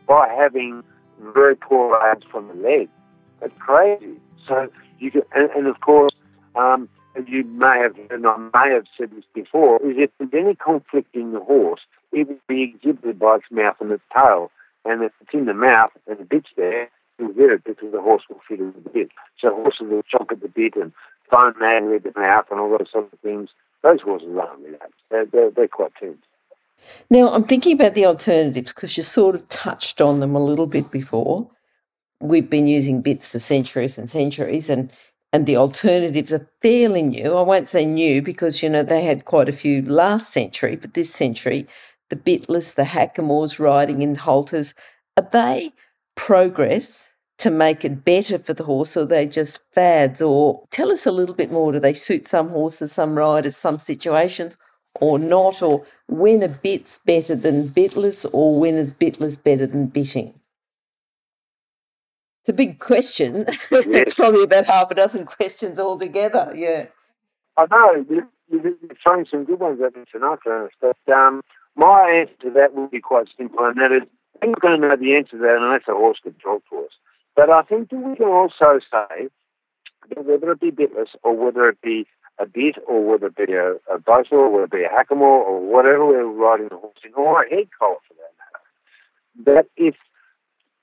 by 0.08 0.34
having 0.34 0.84
very 1.20 1.58
poor 1.58 2.00
aids 2.10 2.24
from 2.32 2.48
the 2.48 2.54
leg. 2.54 2.88
That's 3.42 3.54
crazy. 3.60 4.16
So 4.48 4.70
you 5.00 5.12
can, 5.12 5.24
and, 5.36 5.50
and 5.52 5.68
of 5.68 5.82
course, 5.82 6.14
um, 6.56 6.88
you 7.28 7.44
may 7.44 7.80
have, 7.80 7.96
and 8.10 8.26
I 8.26 8.38
may 8.38 8.74
have 8.74 8.86
said 8.98 9.12
this 9.16 9.26
before, 9.34 9.78
is 9.78 9.98
if 9.98 10.12
there's 10.18 10.46
any 10.46 10.56
conflict 10.56 11.16
in 11.16 11.34
the 11.34 11.40
horse, 11.40 11.82
it 12.12 12.28
will 12.28 12.38
be 12.48 12.64
exhibited 12.64 13.20
by 13.20 13.36
its 13.36 13.46
mouth 13.52 13.76
and 13.80 13.92
its 13.92 14.04
tail. 14.14 14.52
And 14.86 15.04
if 15.04 15.12
it's 15.22 15.34
in 15.34 15.46
the 15.46 15.54
mouth 15.54 15.92
and 16.08 16.20
the 16.20 16.26
bit's 16.26 16.50
there, 16.58 16.90
you'll 17.20 17.34
hear 17.34 17.54
it 17.54 17.64
because 17.64 17.92
the 17.92 18.02
horse 18.02 18.24
will 18.30 18.42
with 18.50 18.84
the 18.84 18.90
bit. 18.90 19.10
So 19.40 19.54
horses 19.54 19.88
will 19.90 20.04
chomp 20.04 20.32
at 20.32 20.42
the 20.42 20.48
bit 20.48 20.76
and 20.76 20.92
foam 21.30 21.54
madly 21.60 21.98
at 21.98 22.04
the 22.04 22.20
mouth 22.20 22.46
and 22.50 22.60
all 22.60 22.70
those 22.70 22.92
sort 22.92 23.12
of 23.12 23.20
things. 23.20 23.50
Those 23.84 24.02
horses 24.02 24.36
aren't 24.40 24.64
relaxed. 24.64 25.02
They're, 25.10 25.26
they're, 25.26 25.52
they're 25.52 25.68
quite 25.68 25.94
tense. 26.00 26.18
Now, 27.10 27.30
I'm 27.30 27.44
thinking 27.44 27.74
about 27.74 27.94
the 27.94 28.06
alternatives 28.06 28.74
because 28.74 28.98
you 28.98 29.04
sort 29.04 29.36
of 29.36 29.48
touched 29.50 30.02
on 30.02 30.20
them 30.20 30.36
a 30.36 30.44
little 30.44 30.68
bit 30.68 30.90
before. 30.92 31.50
We've 32.20 32.50
been 32.50 32.68
using 32.68 33.02
bits 33.02 33.30
for 33.30 33.40
centuries 33.40 33.98
and 33.98 34.10
centuries, 34.10 34.70
and 34.70 34.92
and 35.34 35.46
the 35.46 35.58
alternatives 35.58 36.34
are 36.34 36.48
fairly 36.62 37.04
new. 37.04 37.36
I 37.36 37.42
won't 37.42 37.70
say 37.70 37.86
new 37.86 38.22
because, 38.22 38.62
you 38.62 38.70
know, 38.70 38.84
they 38.84 39.04
had 39.04 39.26
quite 39.26 39.50
a 39.50 39.54
few 39.54 39.82
last 39.84 40.34
century, 40.34 40.76
but 40.76 40.94
this 40.94 41.14
century, 41.14 41.68
the 42.10 42.18
bitless, 42.18 42.74
the 42.74 42.84
hackamores 42.84 43.60
riding 43.60 44.02
in 44.02 44.16
halters, 44.16 44.74
are 45.18 45.28
they 45.32 45.72
progress 46.16 47.10
to 47.38 47.50
make 47.50 47.86
it 47.86 48.04
better 48.06 48.38
for 48.38 48.54
the 48.54 48.64
horse 48.66 48.98
or 48.98 49.02
are 49.02 49.06
they 49.06 49.26
just 49.26 49.60
fads? 49.74 50.22
Or 50.22 50.64
tell 50.72 50.92
us 50.92 51.06
a 51.06 51.12
little 51.12 51.36
bit 51.36 51.52
more. 51.52 51.72
Do 51.72 51.80
they 51.80 51.94
suit 51.94 52.28
some 52.28 52.50
horses, 52.50 52.92
some 52.92 53.18
riders, 53.18 53.56
some 53.56 53.80
situations? 53.80 54.58
Or 55.00 55.18
not, 55.18 55.62
or 55.64 55.86
when 56.08 56.44
a 56.44 56.50
bit's 56.50 57.00
better 57.06 57.36
than 57.36 57.70
bitless, 57.70 58.26
or 58.34 58.60
when 58.60 58.78
is 58.78 58.94
bitless 58.94 59.38
better 59.38 59.66
than 59.66 59.88
bitting? 59.88 60.41
It's 62.42 62.50
a 62.50 62.54
big 62.54 62.80
question. 62.80 63.46
Yes. 63.72 63.86
it's 63.88 64.14
probably 64.14 64.44
about 64.44 64.66
half 64.66 64.92
a 64.92 64.96
dozen 64.96 65.26
questions 65.26 65.80
altogether. 65.80 66.52
Yeah. 66.56 66.88
I 67.58 67.66
know. 67.70 68.06
You, 68.10 68.28
you're 68.50 68.74
throwing 69.02 69.26
some 69.30 69.46
good 69.46 69.60
ones 69.60 69.80
at 69.86 69.96
me 69.96 70.04
tonight, 70.12 70.40
Ernest. 70.46 70.76
But 70.82 70.98
um, 71.14 71.42
my 71.76 72.10
answer 72.10 72.34
to 72.44 72.50
that 72.52 72.74
would 72.74 72.92
be 72.92 73.00
quite 73.00 73.28
simple, 73.38 73.64
and 73.64 73.78
that 73.78 73.92
is, 73.92 74.04
I'm 74.42 74.52
not 74.52 74.62
going 74.62 74.82
to 74.82 74.88
know 74.88 74.96
the 74.96 75.16
answer 75.16 75.32
to 75.32 75.38
that 75.38 75.58
unless 75.62 75.84
a 75.88 75.94
horse 75.94 76.18
could 76.24 76.40
talk 76.40 76.64
to 76.70 76.80
us. 76.80 76.92
But 77.36 77.50
I 77.50 77.62
think 77.62 77.90
that 77.90 77.98
we 77.98 78.16
can 78.16 78.28
also 78.28 78.80
say 78.92 79.28
that 80.10 80.26
whether 80.26 80.52
it 80.52 80.60
be 80.60 80.72
bitless 80.72 81.10
or 81.24 81.36
whether 81.36 81.70
it 81.70 81.82
be 81.82 82.06
a 82.40 82.46
bit 82.46 82.76
or 82.88 83.06
whether 83.06 83.28
it 83.28 83.36
be 83.36 83.54
a, 83.54 83.74
a 83.94 84.00
or 84.32 84.52
whether 84.52 84.66
it 84.66 84.72
be 84.72 84.84
a 84.84 84.90
hackamore 84.90 85.22
or 85.22 85.60
whatever 85.62 86.06
we're 86.06 86.26
riding 86.26 86.70
the 86.70 86.78
horse 86.78 86.96
in, 87.06 87.14
or 87.14 87.44
a 87.44 87.50
head 87.50 87.68
collar 87.78 87.96
for 88.08 88.16
that 88.16 88.34
matter, 89.46 89.60
that 89.62 89.70
if 89.78 89.96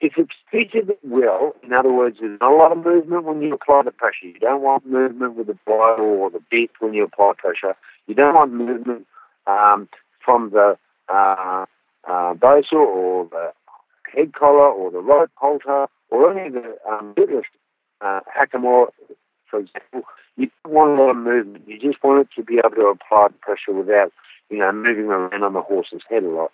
if 0.00 0.12
it's 0.16 0.32
fitted 0.50 0.92
well, 1.02 1.54
in 1.62 1.72
other 1.72 1.92
words, 1.92 2.18
there's 2.20 2.38
not 2.40 2.52
a 2.52 2.56
lot 2.56 2.72
of 2.72 2.84
movement 2.84 3.24
when 3.24 3.42
you 3.42 3.54
apply 3.54 3.82
the 3.84 3.90
pressure. 3.90 4.26
You 4.26 4.38
don't 4.38 4.62
want 4.62 4.86
movement 4.86 5.34
with 5.36 5.48
the 5.48 5.58
bridle 5.66 6.04
or 6.04 6.30
the 6.30 6.42
bit 6.50 6.70
when 6.78 6.94
you 6.94 7.04
apply 7.04 7.32
pressure. 7.36 7.74
You 8.06 8.14
don't 8.14 8.34
want 8.34 8.52
movement 8.52 9.06
um, 9.46 9.88
from 10.24 10.50
the 10.50 10.78
uh, 11.08 11.66
uh, 12.08 12.34
or 12.72 13.28
the 13.30 13.52
head 14.14 14.32
collar 14.34 14.68
or 14.70 14.90
the 14.90 15.00
rope 15.00 15.30
halter 15.34 15.86
or 16.10 16.32
any 16.32 16.48
of 16.48 16.54
the 16.54 16.76
um, 16.88 17.14
uh, 18.00 18.20
hackamore, 18.38 18.88
for 19.50 19.58
example. 19.60 20.02
You 20.36 20.48
don't 20.64 20.74
want 20.74 20.98
a 20.98 21.02
lot 21.02 21.10
of 21.10 21.16
movement. 21.16 21.64
You 21.66 21.78
just 21.80 22.02
want 22.04 22.20
it 22.20 22.28
to 22.36 22.44
be 22.44 22.58
able 22.58 22.76
to 22.76 22.86
apply 22.86 23.28
the 23.28 23.38
pressure 23.40 23.72
without, 23.72 24.12
you 24.48 24.58
know, 24.58 24.70
moving 24.70 25.06
around 25.06 25.42
on 25.42 25.52
the 25.52 25.60
horse's 25.60 26.02
head 26.08 26.22
a 26.22 26.28
lot 26.28 26.52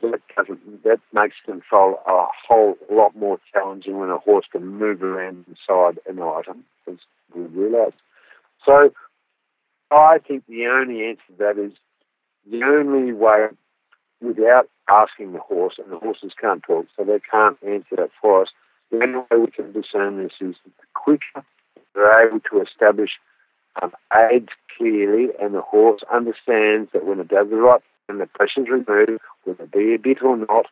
that 0.00 0.20
doesn't 0.36 0.82
that 0.84 1.00
makes 1.12 1.36
control 1.44 2.00
a 2.06 2.26
whole 2.48 2.76
lot 2.90 3.14
more 3.16 3.38
challenging 3.52 3.98
when 3.98 4.10
a 4.10 4.18
horse 4.18 4.46
can 4.50 4.66
move 4.66 5.02
around 5.02 5.44
inside 5.48 5.98
an 6.08 6.20
item, 6.20 6.64
as 6.88 6.96
we 7.34 7.42
realise. 7.42 7.94
So 8.64 8.92
I 9.90 10.18
think 10.26 10.44
the 10.46 10.66
only 10.66 11.04
answer 11.04 11.22
to 11.28 11.38
that 11.38 11.58
is 11.58 11.72
the 12.50 12.62
only 12.64 13.12
way 13.12 13.48
without 14.20 14.68
asking 14.88 15.32
the 15.32 15.40
horse, 15.40 15.74
and 15.78 15.92
the 15.92 15.98
horses 15.98 16.32
can't 16.40 16.62
talk, 16.62 16.86
so 16.96 17.04
they 17.04 17.20
can't 17.30 17.58
answer 17.62 17.96
that 17.96 18.10
for 18.20 18.42
us. 18.42 18.48
The 18.90 19.02
only 19.02 19.18
way 19.18 19.38
we 19.38 19.50
can 19.50 19.72
discern 19.72 20.22
this 20.22 20.32
is 20.40 20.54
the 20.64 20.70
quicker 20.94 21.44
they're 21.94 22.26
able 22.26 22.40
to 22.40 22.62
establish 22.62 23.10
um, 23.80 23.92
aids 24.14 24.48
clearly, 24.76 25.28
and 25.40 25.54
the 25.54 25.60
horse 25.60 26.02
understands 26.12 26.90
that 26.92 27.04
when 27.04 27.20
it 27.20 27.28
does 27.28 27.48
the 27.50 27.56
right 27.56 27.82
and 28.08 28.20
the 28.20 28.26
pressure's 28.26 28.68
removed, 28.68 29.20
whether 29.44 29.64
it 29.64 29.72
be 29.72 29.94
a 29.94 29.98
bit 29.98 30.22
or 30.22 30.36
not, 30.36 30.66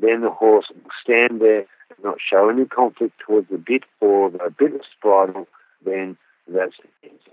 then 0.00 0.22
the 0.22 0.30
horse 0.30 0.66
will 0.70 0.90
stand 1.02 1.40
there 1.40 1.66
and 1.90 2.04
not 2.04 2.18
show 2.20 2.48
any 2.48 2.64
conflict 2.64 3.14
towards 3.26 3.48
the 3.50 3.58
bit 3.58 3.84
or 4.00 4.30
the 4.30 4.54
bit 4.56 4.72
bridle, 5.02 5.46
then 5.84 6.16
that's 6.48 6.74
the 6.82 7.08
answer. 7.08 7.30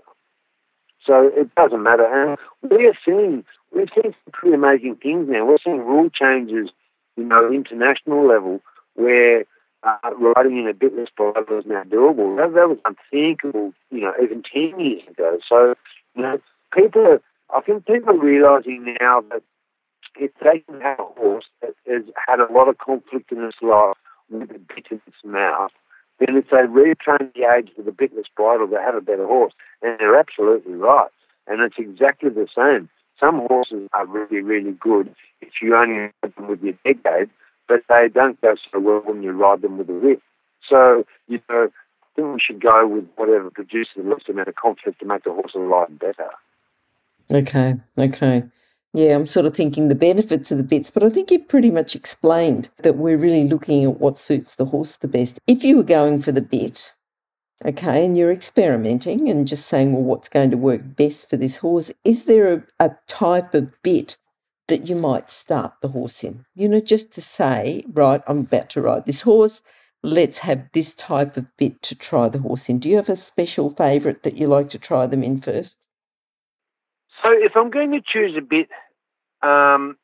So 1.04 1.30
it 1.34 1.54
doesn't 1.54 1.82
matter. 1.82 2.04
And 2.04 2.70
we 2.70 2.86
are 2.86 2.98
seeing 3.04 3.44
we're 3.72 3.86
seeing 3.94 4.14
some 4.24 4.32
pretty 4.32 4.54
amazing 4.54 4.96
things 4.96 5.28
now. 5.28 5.46
We're 5.46 5.58
seeing 5.62 5.78
rule 5.78 6.10
changes, 6.10 6.70
you 7.16 7.24
know, 7.24 7.50
international 7.52 8.26
level 8.26 8.60
where 8.94 9.44
uh, 9.82 10.10
riding 10.18 10.58
in 10.58 10.68
a 10.68 10.74
bitless 10.74 11.08
bridle 11.16 11.58
is 11.58 11.66
now 11.66 11.82
doable. 11.84 12.36
That, 12.36 12.54
that 12.54 12.68
was 12.68 12.78
unthinkable, 12.84 13.72
you 13.90 14.00
know, 14.00 14.12
even 14.22 14.42
ten 14.42 14.80
years 14.80 15.02
ago. 15.08 15.38
So, 15.48 15.74
you 16.14 16.22
know, 16.22 16.38
people 16.74 17.06
are 17.06 17.22
I 17.54 17.60
think 17.60 17.86
people 17.86 18.10
are 18.10 18.18
realising 18.18 18.96
now 19.00 19.22
that 19.30 19.42
if 20.18 20.32
they 20.42 20.60
can 20.60 20.80
have 20.80 21.00
a 21.00 21.20
horse 21.20 21.46
that 21.62 21.74
has 21.86 22.02
had 22.26 22.40
a 22.40 22.52
lot 22.52 22.68
of 22.68 22.78
conflict 22.78 23.32
in 23.32 23.42
its 23.42 23.56
life 23.62 23.96
with 24.30 24.50
a 24.50 24.58
bit 24.58 24.86
in 24.90 25.00
its 25.06 25.24
mouth, 25.24 25.70
then 26.18 26.36
if 26.36 26.50
they 26.50 26.58
retrain 26.58 27.32
the 27.34 27.46
age 27.56 27.70
with 27.76 27.88
a 27.88 27.92
bitless 27.92 28.26
bridle, 28.36 28.66
they 28.66 28.76
have 28.76 28.96
a 28.96 29.00
better 29.00 29.26
horse. 29.26 29.52
And 29.82 29.98
they're 29.98 30.18
absolutely 30.18 30.74
right. 30.74 31.10
And 31.46 31.62
it's 31.62 31.76
exactly 31.78 32.30
the 32.30 32.48
same. 32.54 32.88
Some 33.18 33.46
horses 33.48 33.88
are 33.92 34.06
really, 34.06 34.42
really 34.42 34.72
good 34.72 35.14
if 35.40 35.48
you 35.62 35.74
only 35.74 36.10
ride 36.22 36.34
them 36.36 36.48
with 36.48 36.62
your 36.62 36.74
decade, 36.84 37.30
but 37.66 37.80
they 37.88 38.08
don't 38.12 38.40
go 38.40 38.54
so 38.70 38.78
well 38.80 39.02
when 39.04 39.22
you 39.22 39.32
ride 39.32 39.62
them 39.62 39.78
with 39.78 39.88
a 39.88 39.94
whip. 39.94 40.22
So, 40.68 41.04
you 41.28 41.40
know, 41.48 41.68
I 42.02 42.06
think 42.14 42.34
we 42.34 42.40
should 42.44 42.60
go 42.60 42.86
with 42.86 43.08
whatever 43.16 43.50
produces 43.50 43.94
the 43.96 44.02
least 44.02 44.28
amount 44.28 44.48
of 44.48 44.56
conflict 44.56 45.00
to 45.00 45.06
make 45.06 45.24
the 45.24 45.32
horse 45.32 45.54
alive 45.54 45.98
better. 45.98 46.30
Okay, 47.30 47.76
okay. 47.98 48.42
Yeah, 48.94 49.14
I'm 49.14 49.26
sort 49.26 49.44
of 49.44 49.54
thinking 49.54 49.88
the 49.88 49.94
benefits 49.94 50.50
of 50.50 50.56
the 50.56 50.64
bits, 50.64 50.90
but 50.90 51.02
I 51.02 51.10
think 51.10 51.30
you've 51.30 51.48
pretty 51.48 51.70
much 51.70 51.94
explained 51.94 52.70
that 52.82 52.96
we're 52.96 53.18
really 53.18 53.44
looking 53.48 53.84
at 53.84 54.00
what 54.00 54.16
suits 54.16 54.56
the 54.56 54.64
horse 54.64 54.96
the 54.96 55.08
best. 55.08 55.38
If 55.46 55.62
you 55.62 55.76
were 55.76 55.82
going 55.82 56.22
for 56.22 56.32
the 56.32 56.40
bit, 56.40 56.92
okay, 57.66 58.04
and 58.04 58.16
you're 58.16 58.32
experimenting 58.32 59.28
and 59.28 59.46
just 59.46 59.66
saying, 59.66 59.92
well, 59.92 60.04
what's 60.04 60.30
going 60.30 60.50
to 60.52 60.56
work 60.56 60.80
best 60.96 61.28
for 61.28 61.36
this 61.36 61.56
horse, 61.56 61.90
is 62.02 62.24
there 62.24 62.52
a, 62.52 62.64
a 62.80 62.96
type 63.06 63.54
of 63.54 63.70
bit 63.82 64.16
that 64.68 64.88
you 64.88 64.96
might 64.96 65.28
start 65.28 65.74
the 65.82 65.88
horse 65.88 66.24
in? 66.24 66.46
You 66.54 66.70
know, 66.70 66.80
just 66.80 67.12
to 67.12 67.20
say, 67.20 67.84
right, 67.92 68.22
I'm 68.26 68.40
about 68.40 68.70
to 68.70 68.80
ride 68.80 69.04
this 69.04 69.20
horse, 69.20 69.60
let's 70.02 70.38
have 70.38 70.64
this 70.72 70.94
type 70.94 71.36
of 71.36 71.44
bit 71.58 71.82
to 71.82 71.94
try 71.94 72.30
the 72.30 72.38
horse 72.38 72.70
in. 72.70 72.78
Do 72.78 72.88
you 72.88 72.96
have 72.96 73.10
a 73.10 73.16
special 73.16 73.68
favourite 73.68 74.22
that 74.22 74.38
you 74.38 74.46
like 74.46 74.70
to 74.70 74.78
try 74.78 75.06
them 75.06 75.22
in 75.22 75.42
first? 75.42 75.76
So 77.22 77.30
if 77.32 77.52
I'm 77.56 77.70
going 77.70 77.90
to 77.92 78.00
choose 78.00 78.36
a 78.36 78.40
bit 78.40 78.68
um, 79.42 79.96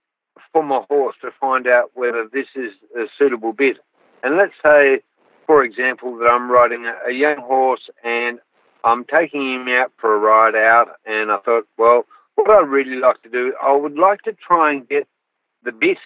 for 0.53 0.63
my 0.63 0.83
horse 0.89 1.17
to 1.23 1.31
find 1.41 1.67
out 1.67 1.91
whether 1.95 2.29
this 2.33 2.47
is 2.57 2.73
a 2.97 3.05
suitable 3.19 3.53
bit, 3.53 3.77
and 4.23 4.37
let's 4.37 4.55
say, 4.63 5.01
for 5.47 5.63
example, 5.63 6.17
that 6.19 6.27
I'm 6.27 6.51
riding 6.51 6.87
a, 6.87 7.11
a 7.11 7.13
young 7.13 7.37
horse 7.37 7.89
and 8.03 8.39
I'm 8.85 9.05
taking 9.05 9.55
him 9.55 9.69
out 9.69 9.93
for 9.99 10.15
a 10.15 10.19
ride 10.19 10.55
out, 10.55 10.89
and 11.07 11.31
I 11.31 11.39
thought, 11.39 11.67
well, 11.79 12.05
what 12.35 12.51
I'd 12.51 12.69
really 12.69 12.97
like 12.97 13.23
to 13.23 13.31
do, 13.31 13.55
I 13.63 13.75
would 13.75 13.97
like 13.97 14.23
to 14.23 14.33
try 14.33 14.73
and 14.73 14.87
get 14.89 15.07
the 15.65 15.73
bit 15.73 15.99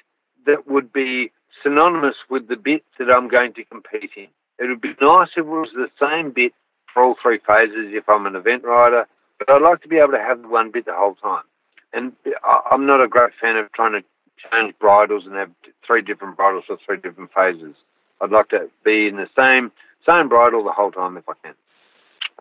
that 0.47 0.69
would 0.69 0.93
be 0.93 1.33
synonymous 1.63 2.15
with 2.31 2.49
the 2.49 2.57
bit 2.57 2.85
that 2.99 3.11
I'm 3.11 3.29
going 3.29 3.55
to 3.55 3.65
compete 3.65 4.11
in. 4.17 4.29
It 4.59 4.69
would 4.69 4.81
be 4.81 4.95
nice 5.01 5.29
if 5.37 5.39
it 5.39 5.47
was 5.47 5.71
the 5.75 5.89
same 6.01 6.31
bit 6.31 6.53
for 6.93 7.03
all 7.03 7.17
three 7.21 7.41
phases 7.45 7.93
if 7.93 8.09
I'm 8.09 8.27
an 8.27 8.37
event 8.37 8.65
rider 8.65 9.07
but 9.39 9.51
I'd 9.51 9.63
like 9.63 9.83
to 9.83 9.89
be 9.89 9.99
able 9.99 10.13
to 10.13 10.19
have 10.19 10.45
one 10.45 10.71
bit 10.71 10.87
the 10.87 10.95
whole 10.95 11.15
time. 11.15 11.45
and 11.93 12.13
I'm 12.71 12.87
not 12.87 13.03
a 13.03 13.09
great 13.09 13.33
fan 13.41 13.57
of 13.57 13.71
trying 13.73 13.93
to 13.93 14.05
change 14.51 14.75
bridles 14.79 15.25
and 15.27 15.35
have 15.35 15.51
three 15.87 16.03
different 16.03 16.37
bridles 16.37 16.65
for 16.67 16.77
three 16.85 16.99
different 16.99 17.33
phases. 17.33 17.75
I'd 18.21 18.31
like 18.31 18.49
to 18.51 18.69
be 18.85 19.09
in 19.09 19.17
the 19.17 19.29
same 19.37 19.73
same 20.07 20.29
bridle 20.29 20.65
the 20.65 20.73
whole 20.73 20.93
time 20.93 21.17
if 21.17 21.29
I 21.29 21.35
can. 21.43 21.55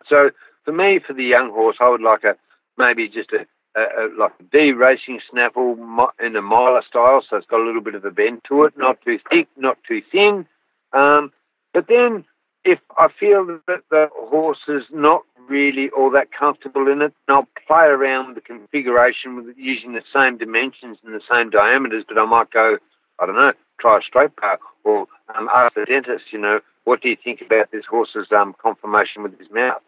So 0.08 0.30
for 0.64 0.72
me, 0.72 1.00
for 1.04 1.12
the 1.12 1.24
young 1.24 1.50
horse, 1.50 1.76
I 1.80 1.88
would 1.88 2.00
like 2.00 2.24
a 2.24 2.36
maybe 2.76 3.08
just 3.08 3.30
a, 3.32 3.46
a, 3.78 3.82
a 3.82 4.02
like 4.18 4.32
a 4.40 4.42
D 4.44 4.72
racing 4.72 5.20
snaffle 5.30 5.76
in 6.20 6.36
a 6.36 6.42
Myler 6.42 6.82
style, 6.88 7.24
so 7.28 7.36
it's 7.36 7.46
got 7.46 7.60
a 7.60 7.64
little 7.64 7.80
bit 7.80 7.94
of 7.94 8.04
a 8.04 8.10
bend 8.10 8.42
to 8.48 8.64
it, 8.64 8.76
not 8.76 9.00
too 9.02 9.18
thick, 9.30 9.48
not 9.56 9.78
too 9.86 10.02
thin. 10.12 10.46
Um, 10.92 11.32
but 11.74 11.86
then 11.88 12.24
if 12.70 12.80
I 12.98 13.08
feel 13.18 13.46
that 13.66 13.82
the 13.90 14.08
horse 14.14 14.58
is 14.68 14.82
not 14.92 15.22
really 15.48 15.88
all 15.96 16.10
that 16.10 16.28
comfortable 16.38 16.88
in 16.88 17.00
it, 17.00 17.14
I'll 17.28 17.48
play 17.66 17.86
around 17.86 18.28
with 18.28 18.34
the 18.36 18.40
configuration 18.42 19.36
with 19.36 19.56
using 19.56 19.92
the 19.94 20.02
same 20.14 20.36
dimensions 20.36 20.98
and 21.04 21.14
the 21.14 21.22
same 21.32 21.50
diameters, 21.50 22.04
but 22.06 22.18
I 22.18 22.26
might 22.26 22.50
go, 22.50 22.76
I 23.18 23.26
don't 23.26 23.36
know, 23.36 23.52
try 23.80 23.98
a 23.98 24.02
straight 24.02 24.36
part 24.36 24.60
or 24.84 25.06
um, 25.34 25.48
ask 25.54 25.74
the 25.74 25.86
dentist, 25.86 26.24
you 26.32 26.38
know, 26.38 26.60
what 26.84 27.00
do 27.02 27.08
you 27.08 27.16
think 27.22 27.40
about 27.40 27.70
this 27.70 27.84
horse's 27.88 28.28
um, 28.30 28.54
conformation 28.62 29.22
with 29.22 29.38
his 29.38 29.48
mouth? 29.50 29.82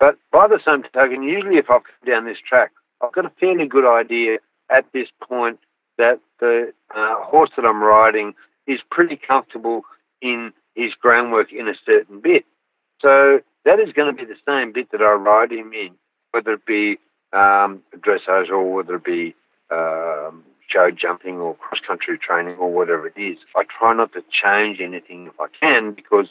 But 0.00 0.18
by 0.32 0.48
the 0.48 0.60
same 0.66 0.82
token, 0.92 1.22
usually 1.22 1.56
if 1.56 1.70
I 1.70 1.78
come 1.78 2.06
down 2.06 2.24
this 2.24 2.38
track, 2.46 2.72
I've 3.00 3.12
got 3.12 3.26
a 3.26 3.32
fairly 3.40 3.66
good 3.66 3.86
idea 3.86 4.38
at 4.70 4.86
this 4.92 5.08
point 5.22 5.60
that 5.98 6.20
the 6.40 6.72
uh, 6.94 7.14
horse 7.20 7.50
that 7.56 7.64
I'm 7.64 7.82
riding 7.82 8.34
is 8.66 8.80
pretty 8.90 9.16
comfortable 9.16 9.82
in 10.20 10.52
his 10.74 10.92
groundwork 11.00 11.52
in 11.52 11.68
a 11.68 11.74
certain 11.86 12.20
bit. 12.20 12.44
So 13.00 13.40
that 13.64 13.80
is 13.80 13.92
going 13.92 14.14
to 14.14 14.18
be 14.18 14.26
the 14.26 14.38
same 14.46 14.72
bit 14.72 14.90
that 14.92 15.00
I 15.00 15.12
ride 15.12 15.52
him 15.52 15.72
in, 15.72 15.90
whether 16.32 16.52
it 16.52 16.66
be 16.66 16.98
um, 17.32 17.82
dressage 17.98 18.48
or 18.50 18.72
whether 18.72 18.96
it 18.96 19.04
be 19.04 19.34
um, 19.70 20.44
show 20.68 20.90
jumping 20.90 21.36
or 21.36 21.54
cross 21.56 21.80
country 21.86 22.18
training 22.18 22.56
or 22.56 22.72
whatever 22.72 23.06
it 23.06 23.18
is. 23.20 23.38
I 23.56 23.62
try 23.78 23.94
not 23.94 24.12
to 24.12 24.22
change 24.30 24.80
anything 24.80 25.26
if 25.26 25.40
I 25.40 25.46
can 25.60 25.92
because 25.92 26.26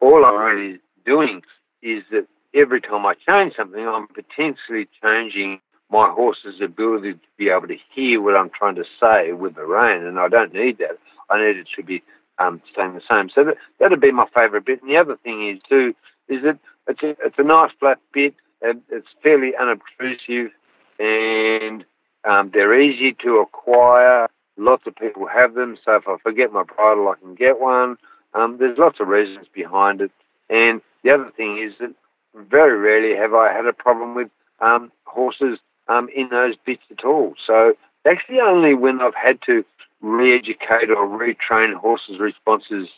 all 0.00 0.24
I'm 0.24 0.38
really 0.38 0.80
doing 1.04 1.42
is 1.82 2.04
that 2.10 2.26
every 2.54 2.80
time 2.80 3.06
I 3.06 3.14
change 3.14 3.54
something, 3.56 3.86
I'm 3.86 4.08
potentially 4.08 4.88
changing 5.02 5.60
my 5.90 6.10
horse's 6.10 6.60
ability 6.62 7.14
to 7.14 7.18
be 7.38 7.48
able 7.48 7.68
to 7.68 7.76
hear 7.94 8.20
what 8.20 8.36
I'm 8.36 8.50
trying 8.50 8.74
to 8.76 8.84
say 9.00 9.32
with 9.32 9.54
the 9.54 9.64
rein, 9.64 10.04
and 10.04 10.18
I 10.18 10.28
don't 10.28 10.52
need 10.52 10.78
that. 10.78 10.98
I 11.30 11.38
need 11.38 11.56
it 11.56 11.68
to 11.76 11.82
be 11.82 12.02
um, 12.38 12.62
staying 12.72 12.94
the 12.94 13.02
same. 13.10 13.30
So 13.34 13.44
that, 13.44 13.56
that'd 13.78 14.00
be 14.00 14.12
my 14.12 14.26
favourite 14.34 14.66
bit. 14.66 14.82
And 14.82 14.90
the 14.90 14.96
other 14.96 15.16
thing 15.16 15.48
is 15.48 15.60
too 15.68 15.94
is 16.28 16.42
that 16.42 16.58
it's 16.86 17.02
a, 17.02 17.10
it's 17.24 17.38
a 17.38 17.42
nice 17.42 17.70
flat 17.78 17.98
bit. 18.12 18.34
It's 18.60 19.06
fairly 19.22 19.52
unobtrusive, 19.58 20.50
and 20.98 21.84
um, 22.28 22.50
they're 22.52 22.80
easy 22.80 23.16
to 23.22 23.38
acquire. 23.38 24.28
Lots 24.56 24.82
of 24.86 24.96
people 24.96 25.26
have 25.28 25.54
them, 25.54 25.78
so 25.84 25.94
if 25.94 26.08
I 26.08 26.16
forget 26.22 26.52
my 26.52 26.64
bridle, 26.64 27.08
I 27.08 27.14
can 27.20 27.36
get 27.36 27.60
one. 27.60 27.96
Um, 28.34 28.56
there's 28.58 28.76
lots 28.76 28.98
of 29.00 29.06
reasons 29.06 29.46
behind 29.54 30.00
it. 30.00 30.10
And 30.50 30.80
the 31.04 31.10
other 31.10 31.30
thing 31.36 31.58
is 31.58 31.72
that 31.78 31.94
very 32.34 32.76
rarely 32.76 33.16
have 33.16 33.34
I 33.34 33.52
had 33.52 33.66
a 33.66 33.72
problem 33.72 34.14
with 34.16 34.28
um, 34.60 34.90
horses 35.04 35.60
um, 35.86 36.08
in 36.14 36.28
those 36.30 36.54
bits 36.66 36.82
at 36.90 37.04
all. 37.04 37.34
So 37.46 37.74
actually 38.06 38.40
only 38.40 38.74
when 38.74 39.00
I've 39.00 39.14
had 39.14 39.40
to 39.46 39.64
re-educate 40.00 40.90
or 40.90 41.06
retrain 41.06 41.74
horses' 41.74 42.20
responses 42.20 42.88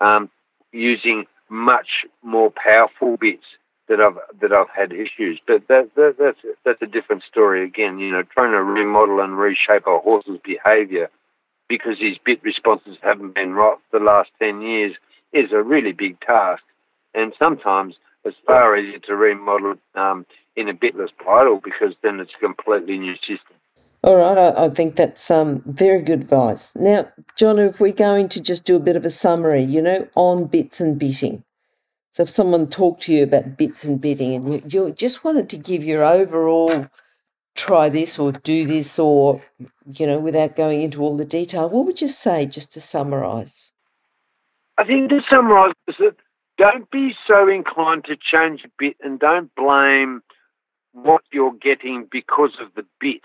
um, 0.00 0.30
using 0.72 1.26
much 1.48 2.04
more 2.22 2.50
powerful 2.50 3.16
bits 3.16 3.44
that 3.88 4.00
I've 4.00 4.18
that 4.40 4.52
I've 4.52 4.70
had 4.70 4.92
issues. 4.92 5.40
But 5.46 5.66
that, 5.68 5.90
that, 5.96 6.16
that's 6.18 6.38
that's 6.64 6.82
a 6.82 6.86
different 6.86 7.24
story 7.24 7.64
again. 7.64 7.98
You 7.98 8.12
know, 8.12 8.22
trying 8.22 8.52
to 8.52 8.62
remodel 8.62 9.20
and 9.20 9.36
reshape 9.36 9.86
a 9.86 9.98
horse's 9.98 10.38
behaviour 10.44 11.10
because 11.68 11.98
his 11.98 12.16
bit 12.24 12.42
responses 12.42 12.96
haven't 13.02 13.34
been 13.34 13.52
right 13.52 13.76
for 13.90 13.98
the 13.98 14.04
last 14.04 14.30
ten 14.38 14.62
years 14.62 14.94
is 15.32 15.52
a 15.52 15.62
really 15.62 15.92
big 15.92 16.20
task. 16.20 16.62
And 17.14 17.32
sometimes 17.38 17.96
it's 18.24 18.36
far 18.46 18.76
easier 18.76 18.98
to 19.00 19.16
remodel 19.16 19.74
um, 19.94 20.24
in 20.56 20.68
a 20.68 20.74
bitless 20.74 21.10
bridle 21.22 21.60
because 21.62 21.94
then 22.02 22.20
it's 22.20 22.32
a 22.36 22.44
completely 22.44 22.98
new 22.98 23.16
system. 23.16 23.56
All 24.02 24.16
right, 24.16 24.38
I, 24.38 24.66
I 24.66 24.70
think 24.70 24.96
that's 24.96 25.30
um, 25.30 25.62
very 25.66 26.00
good 26.00 26.22
advice. 26.22 26.70
Now, 26.74 27.06
John, 27.36 27.58
if 27.58 27.80
we're 27.80 27.92
going 27.92 28.30
to 28.30 28.40
just 28.40 28.64
do 28.64 28.76
a 28.76 28.80
bit 28.80 28.96
of 28.96 29.04
a 29.04 29.10
summary, 29.10 29.62
you 29.62 29.82
know, 29.82 30.08
on 30.14 30.46
bits 30.46 30.80
and 30.80 30.98
bitting. 30.98 31.44
So 32.12 32.22
if 32.22 32.30
someone 32.30 32.68
talked 32.68 33.02
to 33.04 33.12
you 33.12 33.22
about 33.24 33.58
bits 33.58 33.84
and 33.84 34.00
bitting 34.00 34.34
and 34.34 34.72
you, 34.72 34.86
you 34.86 34.92
just 34.92 35.22
wanted 35.22 35.50
to 35.50 35.58
give 35.58 35.84
your 35.84 36.02
overall 36.02 36.86
try 37.54 37.88
this 37.88 38.18
or 38.18 38.32
do 38.32 38.66
this 38.66 38.98
or, 38.98 39.42
you 39.92 40.06
know, 40.06 40.18
without 40.18 40.56
going 40.56 40.80
into 40.80 41.02
all 41.02 41.16
the 41.16 41.24
detail, 41.24 41.68
what 41.68 41.84
would 41.84 42.00
you 42.00 42.08
say 42.08 42.46
just 42.46 42.72
to 42.72 42.80
summarise? 42.80 43.70
I 44.78 44.84
think 44.84 45.10
to 45.10 45.20
summarise 45.30 45.74
is 45.88 45.96
that 45.98 46.16
don't 46.56 46.90
be 46.90 47.14
so 47.26 47.48
inclined 47.48 48.04
to 48.06 48.16
change 48.16 48.62
a 48.64 48.70
bit 48.78 48.96
and 49.02 49.20
don't 49.20 49.54
blame 49.54 50.22
what 50.92 51.22
you're 51.32 51.54
getting 51.60 52.08
because 52.10 52.56
of 52.60 52.74
the 52.74 52.86
bit. 52.98 53.22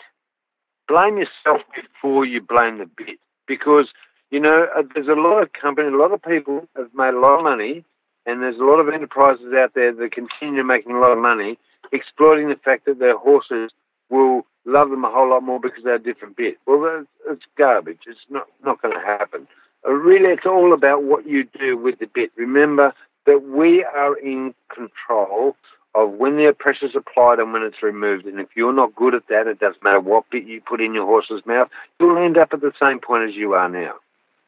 Blame 0.87 1.17
yourself 1.17 1.61
before 1.75 2.25
you 2.25 2.41
blame 2.41 2.77
the 2.77 2.85
bit 2.85 3.19
because, 3.47 3.87
you 4.31 4.39
know, 4.39 4.67
uh, 4.77 4.83
there's 4.93 5.07
a 5.07 5.19
lot 5.19 5.41
of 5.41 5.49
companies, 5.53 5.93
a 5.93 5.97
lot 5.97 6.11
of 6.11 6.21
people 6.21 6.67
have 6.75 6.93
made 6.93 7.13
a 7.13 7.19
lot 7.19 7.37
of 7.37 7.43
money 7.43 7.83
and 8.25 8.41
there's 8.41 8.59
a 8.59 8.63
lot 8.63 8.79
of 8.79 8.89
enterprises 8.89 9.53
out 9.55 9.73
there 9.73 9.93
that 9.93 10.11
continue 10.11 10.63
making 10.63 10.93
a 10.93 10.99
lot 10.99 11.11
of 11.11 11.17
money 11.17 11.57
exploiting 11.91 12.49
the 12.49 12.55
fact 12.55 12.85
that 12.85 12.99
their 12.99 13.17
horses 13.17 13.71
will 14.09 14.45
love 14.65 14.89
them 14.89 15.05
a 15.05 15.11
whole 15.11 15.29
lot 15.29 15.43
more 15.43 15.59
because 15.59 15.83
they're 15.83 15.95
a 15.95 15.99
different 15.99 16.35
bit. 16.35 16.57
Well, 16.65 17.05
it's 17.27 17.43
garbage. 17.57 17.99
It's 18.07 18.19
not, 18.29 18.47
not 18.63 18.81
going 18.81 18.93
to 18.93 19.05
happen. 19.05 19.47
Uh, 19.87 19.91
really, 19.91 20.31
it's 20.31 20.45
all 20.45 20.73
about 20.73 21.03
what 21.03 21.27
you 21.27 21.47
do 21.59 21.77
with 21.77 21.99
the 21.99 22.07
bit. 22.07 22.31
Remember, 22.35 22.93
that 23.25 23.43
we 23.43 23.83
are 23.83 24.17
in 24.17 24.53
control 24.73 25.55
of 25.95 26.11
when 26.11 26.35
the 26.35 26.53
pressure 26.57 26.87
is 26.87 26.95
applied 26.95 27.39
and 27.39 27.53
when 27.53 27.63
it's 27.63 27.81
removed. 27.81 28.25
And 28.25 28.39
if 28.39 28.49
you're 28.55 28.73
not 28.73 28.95
good 28.95 29.15
at 29.15 29.27
that, 29.29 29.47
it 29.47 29.59
doesn't 29.59 29.83
matter 29.83 29.99
what 29.99 30.29
bit 30.29 30.45
you 30.45 30.61
put 30.61 30.81
in 30.81 30.93
your 30.93 31.05
horse's 31.05 31.45
mouth, 31.45 31.69
you'll 31.99 32.17
end 32.17 32.37
up 32.37 32.49
at 32.51 32.61
the 32.61 32.73
same 32.79 32.99
point 32.99 33.29
as 33.29 33.35
you 33.35 33.53
are 33.53 33.69
now. 33.69 33.93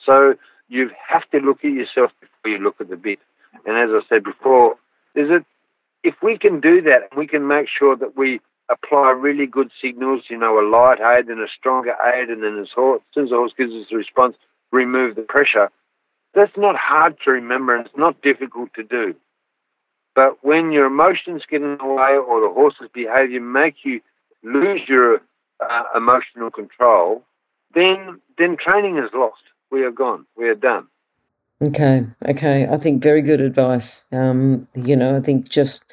So 0.06 0.36
you 0.68 0.92
have 1.08 1.30
to 1.32 1.38
look 1.40 1.64
at 1.64 1.72
yourself 1.72 2.12
before 2.20 2.52
you 2.52 2.58
look 2.58 2.82
at 2.82 2.90
the 2.90 2.98
bit. 2.98 3.20
And 3.66 3.78
as 3.78 3.90
I 3.92 4.06
said 4.10 4.24
before, 4.24 4.74
is 5.16 5.30
it 5.30 5.46
if 6.04 6.16
we 6.22 6.38
can 6.38 6.60
do 6.60 6.82
that 6.84 7.16
we 7.18 7.28
can 7.28 7.48
make 7.48 7.68
sure 7.68 7.96
that 7.96 8.16
we 8.16 8.40
apply 8.70 9.12
really 9.12 9.46
good 9.46 9.72
signals, 9.82 10.24
you 10.30 10.38
know, 10.38 10.60
a 10.60 10.66
light 10.68 11.00
aid 11.00 11.28
and 11.28 11.40
a 11.40 11.48
stronger 11.58 11.96
aid, 12.14 12.30
and 12.30 12.44
then 12.44 12.60
as, 12.60 12.68
soon 12.76 13.00
as 13.24 13.30
the 13.30 13.36
horse 13.36 13.54
gives 13.58 13.72
us 13.72 13.88
a 13.92 13.96
response, 13.96 14.36
remove 14.72 15.16
the 15.16 15.22
pressure, 15.22 15.72
that's 16.36 16.56
not 16.58 16.76
hard 16.76 17.16
to 17.24 17.32
remember 17.32 17.76
and 17.76 17.86
it's 17.86 17.98
not 17.98 18.22
difficult 18.22 18.74
to 18.76 18.84
do. 18.84 19.16
But 20.18 20.44
when 20.44 20.72
your 20.72 20.88
emotions 20.88 21.44
get 21.48 21.62
in 21.62 21.78
the 21.78 21.86
way 21.86 22.18
or 22.18 22.42
the 22.42 22.52
horse's 22.52 22.90
behavior 22.92 23.40
make 23.40 23.86
you 23.86 24.02
lose 24.42 24.82
your 24.88 25.22
uh, 25.60 25.84
emotional 25.96 26.50
control, 26.50 27.24
then 27.76 28.20
then 28.40 28.58
training 28.58 28.98
is 28.98 29.12
lost. 29.14 29.44
We 29.70 29.84
are 29.84 29.92
gone. 29.92 30.26
We 30.36 30.50
are 30.50 30.56
done. 30.56 30.88
Okay, 31.62 32.04
okay. 32.28 32.66
I 32.68 32.78
think 32.78 33.04
very 33.04 33.22
good 33.22 33.42
advice. 33.42 34.02
Um, 34.12 34.68
you 34.74 34.96
know, 34.96 35.16
I 35.16 35.22
think 35.22 35.50
just 35.50 35.84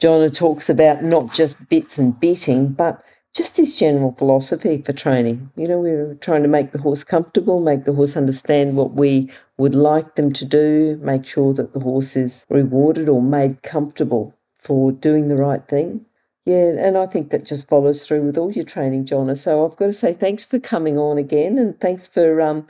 Jonna 0.00 0.32
talks 0.32 0.68
about 0.68 1.02
not 1.02 1.34
just 1.34 1.56
bits 1.68 1.98
and 1.98 2.18
bitting, 2.20 2.68
but 2.68 3.02
just 3.34 3.56
this 3.56 3.74
general 3.74 4.14
philosophy 4.16 4.80
for 4.86 4.92
training. 4.92 5.50
You 5.56 5.66
know, 5.66 5.80
we're 5.80 6.14
trying 6.20 6.42
to 6.42 6.48
make 6.48 6.70
the 6.70 6.78
horse 6.78 7.02
comfortable, 7.02 7.60
make 7.60 7.84
the 7.84 7.94
horse 7.94 8.16
understand 8.16 8.76
what 8.76 8.92
we 8.92 9.28
would 9.62 9.74
like 9.74 10.16
them 10.16 10.32
to 10.34 10.44
do, 10.44 10.98
make 11.02 11.24
sure 11.26 11.54
that 11.54 11.72
the 11.72 11.80
horse 11.80 12.16
is 12.16 12.44
rewarded 12.50 13.08
or 13.08 13.22
made 13.22 13.62
comfortable 13.62 14.34
for 14.58 14.92
doing 14.92 15.28
the 15.28 15.36
right 15.36 15.66
thing. 15.68 16.04
Yeah, 16.44 16.74
and 16.78 16.98
I 16.98 17.06
think 17.06 17.30
that 17.30 17.44
just 17.46 17.68
follows 17.68 18.04
through 18.06 18.22
with 18.22 18.36
all 18.36 18.52
your 18.52 18.64
training, 18.64 19.06
Jonna. 19.06 19.38
So 19.38 19.64
I've 19.64 19.76
got 19.76 19.86
to 19.86 19.92
say 19.92 20.12
thanks 20.12 20.44
for 20.44 20.58
coming 20.58 20.98
on 20.98 21.16
again 21.18 21.58
and 21.58 21.78
thanks 21.80 22.06
for 22.06 22.40
um 22.40 22.66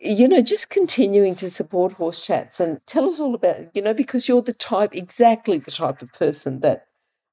you 0.00 0.28
know, 0.28 0.42
just 0.42 0.70
continuing 0.70 1.34
to 1.36 1.50
support 1.50 1.92
horse 1.92 2.24
chats 2.24 2.60
and 2.60 2.80
tell 2.86 3.08
us 3.08 3.18
all 3.20 3.34
about, 3.34 3.74
you 3.74 3.82
know, 3.82 3.94
because 3.94 4.28
you're 4.28 4.42
the 4.42 4.52
type, 4.52 4.94
exactly 4.94 5.58
the 5.58 5.70
type 5.70 6.02
of 6.02 6.12
person 6.12 6.60
that 6.60 6.86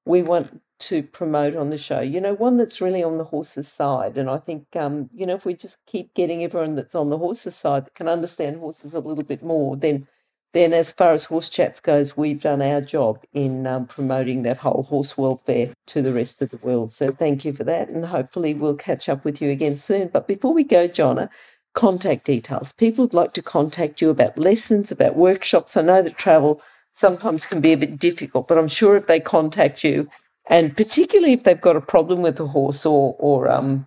we 0.06 0.22
want 0.22 0.60
to 0.88 1.02
promote 1.02 1.56
on 1.56 1.70
the 1.70 1.78
show. 1.78 2.00
You 2.00 2.20
know, 2.20 2.34
one 2.34 2.56
that's 2.56 2.80
really 2.80 3.02
on 3.02 3.18
the 3.18 3.24
horse's 3.24 3.68
side. 3.68 4.16
And 4.16 4.30
I 4.30 4.38
think, 4.38 4.66
um, 4.76 5.10
you 5.14 5.26
know, 5.26 5.34
if 5.34 5.44
we 5.44 5.54
just 5.54 5.78
keep 5.86 6.14
getting 6.14 6.42
everyone 6.44 6.74
that's 6.74 6.94
on 6.94 7.10
the 7.10 7.18
horse's 7.18 7.56
side 7.56 7.86
that 7.86 7.94
can 7.94 8.08
understand 8.08 8.58
horses 8.58 8.94
a 8.94 9.00
little 9.00 9.24
bit 9.24 9.42
more, 9.42 9.76
then 9.76 10.06
then 10.54 10.72
as 10.72 10.92
far 10.92 11.12
as 11.12 11.24
horse 11.24 11.48
chats 11.48 11.80
goes, 11.80 12.16
we've 12.16 12.40
done 12.40 12.62
our 12.62 12.80
job 12.80 13.18
in 13.32 13.66
um, 13.66 13.86
promoting 13.86 14.44
that 14.44 14.56
whole 14.56 14.84
horse 14.84 15.18
welfare 15.18 15.74
to 15.86 16.00
the 16.00 16.12
rest 16.12 16.40
of 16.40 16.50
the 16.50 16.58
world. 16.58 16.92
So 16.92 17.10
thank 17.10 17.44
you 17.44 17.52
for 17.52 17.64
that, 17.64 17.88
and 17.88 18.04
hopefully 18.06 18.54
we'll 18.54 18.76
catch 18.76 19.08
up 19.08 19.24
with 19.24 19.42
you 19.42 19.50
again 19.50 19.76
soon. 19.76 20.08
But 20.08 20.28
before 20.28 20.54
we 20.54 20.62
go, 20.62 20.86
Jonna, 20.86 21.28
contact 21.74 22.24
details. 22.26 22.72
People 22.72 23.04
would 23.04 23.14
like 23.14 23.32
to 23.34 23.42
contact 23.42 24.00
you 24.00 24.10
about 24.10 24.38
lessons, 24.38 24.92
about 24.92 25.16
workshops. 25.16 25.76
I 25.76 25.82
know 25.82 26.02
that 26.02 26.18
travel 26.18 26.60
sometimes 26.92 27.46
can 27.46 27.60
be 27.60 27.72
a 27.72 27.76
bit 27.76 27.98
difficult, 27.98 28.46
but 28.46 28.56
I'm 28.56 28.68
sure 28.68 28.96
if 28.96 29.08
they 29.08 29.18
contact 29.18 29.82
you, 29.82 30.08
and 30.48 30.76
particularly 30.76 31.32
if 31.32 31.44
they've 31.44 31.60
got 31.60 31.76
a 31.76 31.80
problem 31.80 32.22
with 32.22 32.36
the 32.36 32.46
horse 32.46 32.84
or 32.86 33.16
or 33.18 33.50
um 33.50 33.86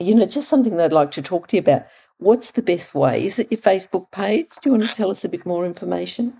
you 0.00 0.14
know, 0.14 0.26
just 0.26 0.48
something 0.48 0.76
they'd 0.76 0.92
like 0.92 1.10
to 1.12 1.22
talk 1.22 1.48
to 1.48 1.56
you 1.56 1.60
about, 1.60 1.86
what's 2.18 2.52
the 2.52 2.62
best 2.62 2.94
way? 2.94 3.24
Is 3.24 3.38
it 3.38 3.50
your 3.50 3.60
Facebook 3.60 4.10
page? 4.10 4.46
Do 4.62 4.70
you 4.70 4.76
want 4.76 4.88
to 4.88 4.94
tell 4.94 5.10
us 5.10 5.24
a 5.24 5.28
bit 5.28 5.44
more 5.44 5.66
information? 5.66 6.34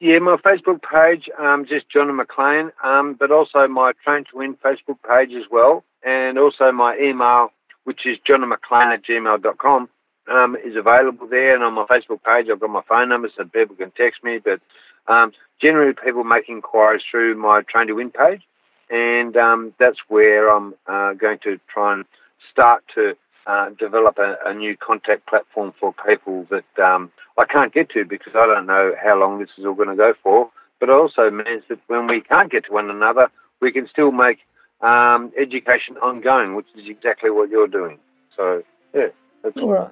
Yeah, 0.00 0.18
my 0.18 0.36
Facebook 0.36 0.82
page, 0.82 1.30
um, 1.38 1.64
just 1.66 1.88
John 1.88 2.14
McLean, 2.14 2.70
um, 2.84 3.14
but 3.18 3.30
also 3.30 3.66
my 3.66 3.92
Train 4.04 4.24
to 4.30 4.36
Win 4.36 4.54
Facebook 4.56 4.98
page 5.08 5.30
as 5.32 5.44
well, 5.50 5.84
and 6.02 6.38
also 6.38 6.70
my 6.70 6.98
email, 6.98 7.48
which 7.84 8.00
is 8.04 8.18
johnmclean 8.28 8.92
at 8.92 9.04
gmail.com, 9.06 9.88
um, 10.28 10.56
is 10.56 10.76
available 10.76 11.26
there. 11.28 11.54
And 11.54 11.64
on 11.64 11.72
my 11.72 11.86
Facebook 11.86 12.22
page, 12.24 12.48
I've 12.50 12.60
got 12.60 12.68
my 12.68 12.82
phone 12.86 13.08
number 13.08 13.30
so 13.34 13.44
people 13.44 13.76
can 13.76 13.90
text 13.92 14.22
me. 14.22 14.38
But 14.38 14.60
um, 15.08 15.32
generally, 15.60 15.94
people 15.94 16.24
make 16.24 16.48
inquiries 16.48 17.02
through 17.10 17.36
my 17.36 17.62
Train 17.62 17.88
to 17.88 17.94
Win 17.94 18.10
page, 18.10 18.42
and 18.90 19.36
um, 19.36 19.74
that's 19.78 19.98
where 20.08 20.48
I'm 20.54 20.74
uh, 20.86 21.14
going 21.14 21.38
to 21.44 21.58
try 21.72 21.94
and 21.94 22.04
start 22.52 22.84
to 22.94 23.14
uh, 23.46 23.70
develop 23.78 24.18
a, 24.18 24.36
a, 24.44 24.52
new 24.52 24.76
contact 24.76 25.26
platform 25.28 25.72
for 25.78 25.94
people 26.06 26.46
that 26.50 26.82
um, 26.82 27.12
I 27.38 27.44
can't 27.44 27.72
get 27.72 27.90
to 27.90 28.04
because 28.04 28.32
I 28.34 28.44
don't 28.46 28.66
know 28.66 28.92
how 29.02 29.18
long 29.20 29.38
this 29.38 29.50
is 29.56 29.64
all 29.64 29.74
going 29.74 29.88
to 29.88 29.94
go 29.94 30.14
for. 30.20 30.50
But 30.80 30.88
it 30.88 30.92
also 30.92 31.30
means 31.30 31.62
that 31.68 31.78
when 31.86 32.06
we 32.08 32.20
can't 32.20 32.50
get 32.50 32.64
to 32.66 32.72
one 32.72 32.90
another, 32.90 33.28
we 33.60 33.70
can 33.70 33.88
still 33.88 34.10
make 34.10 34.38
um, 34.80 35.32
education 35.40 35.96
ongoing, 36.02 36.56
which 36.56 36.66
is 36.76 36.88
exactly 36.88 37.30
what 37.30 37.48
you're 37.48 37.68
doing. 37.68 37.98
So, 38.36 38.62
yeah. 38.92 39.08
That's 39.42 39.56
all 39.58 39.72
right. 39.72 39.90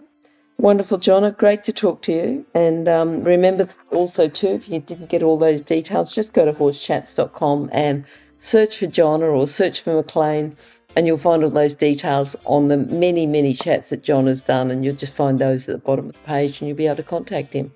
Wonderful, 0.58 0.98
Jonna. 0.98 1.36
Great 1.36 1.64
to 1.64 1.72
talk 1.72 2.02
to 2.02 2.12
you. 2.12 2.46
And 2.54 2.88
um, 2.88 3.22
remember 3.22 3.68
also, 3.90 4.28
too, 4.28 4.48
if 4.48 4.68
you 4.68 4.80
didn't 4.80 5.10
get 5.10 5.22
all 5.22 5.38
those 5.38 5.60
details, 5.62 6.14
just 6.14 6.32
go 6.32 6.44
to 6.44 6.52
horsechats.com 6.52 7.70
and 7.72 8.04
search 8.38 8.78
for 8.78 8.86
Jonna 8.86 9.32
or 9.32 9.48
search 9.48 9.80
for 9.80 9.94
McLean 9.94 10.56
and 10.96 11.06
you'll 11.06 11.18
find 11.18 11.42
all 11.42 11.50
those 11.50 11.74
details 11.74 12.36
on 12.44 12.68
the 12.68 12.76
many, 12.76 13.26
many 13.26 13.52
chats 13.52 13.90
that 13.90 14.02
John 14.02 14.26
has 14.26 14.42
done, 14.42 14.70
and 14.70 14.84
you'll 14.84 14.94
just 14.94 15.14
find 15.14 15.38
those 15.38 15.68
at 15.68 15.72
the 15.72 15.78
bottom 15.78 16.06
of 16.06 16.12
the 16.12 16.18
page 16.20 16.60
and 16.60 16.68
you'll 16.68 16.76
be 16.76 16.86
able 16.86 16.96
to 16.96 17.02
contact 17.02 17.52
him. 17.52 17.72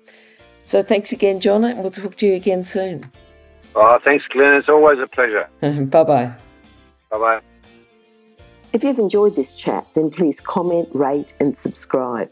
So 0.65 0.83
thanks 0.83 1.11
again, 1.11 1.39
John, 1.39 1.63
and 1.63 1.79
we'll 1.79 1.91
talk 1.91 2.15
to 2.17 2.27
you 2.27 2.35
again 2.35 2.63
soon. 2.63 3.09
Oh, 3.75 3.99
thanks, 4.03 4.25
Glenn. 4.27 4.55
It's 4.55 4.69
always 4.69 4.99
a 4.99 5.07
pleasure. 5.07 5.49
bye 5.61 6.03
bye. 6.03 6.33
Bye 7.11 7.17
bye. 7.17 7.41
If 8.71 8.83
you've 8.83 8.99
enjoyed 8.99 9.35
this 9.35 9.57
chat, 9.57 9.87
then 9.95 10.11
please 10.11 10.39
comment, 10.39 10.89
rate, 10.93 11.33
and 11.39 11.57
subscribe. 11.57 12.31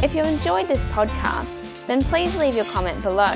If 0.00 0.14
you 0.14 0.22
enjoyed 0.22 0.68
this 0.68 0.78
podcast, 0.92 1.86
then 1.86 2.00
please 2.00 2.36
leave 2.36 2.54
your 2.54 2.64
comment 2.66 3.02
below 3.02 3.34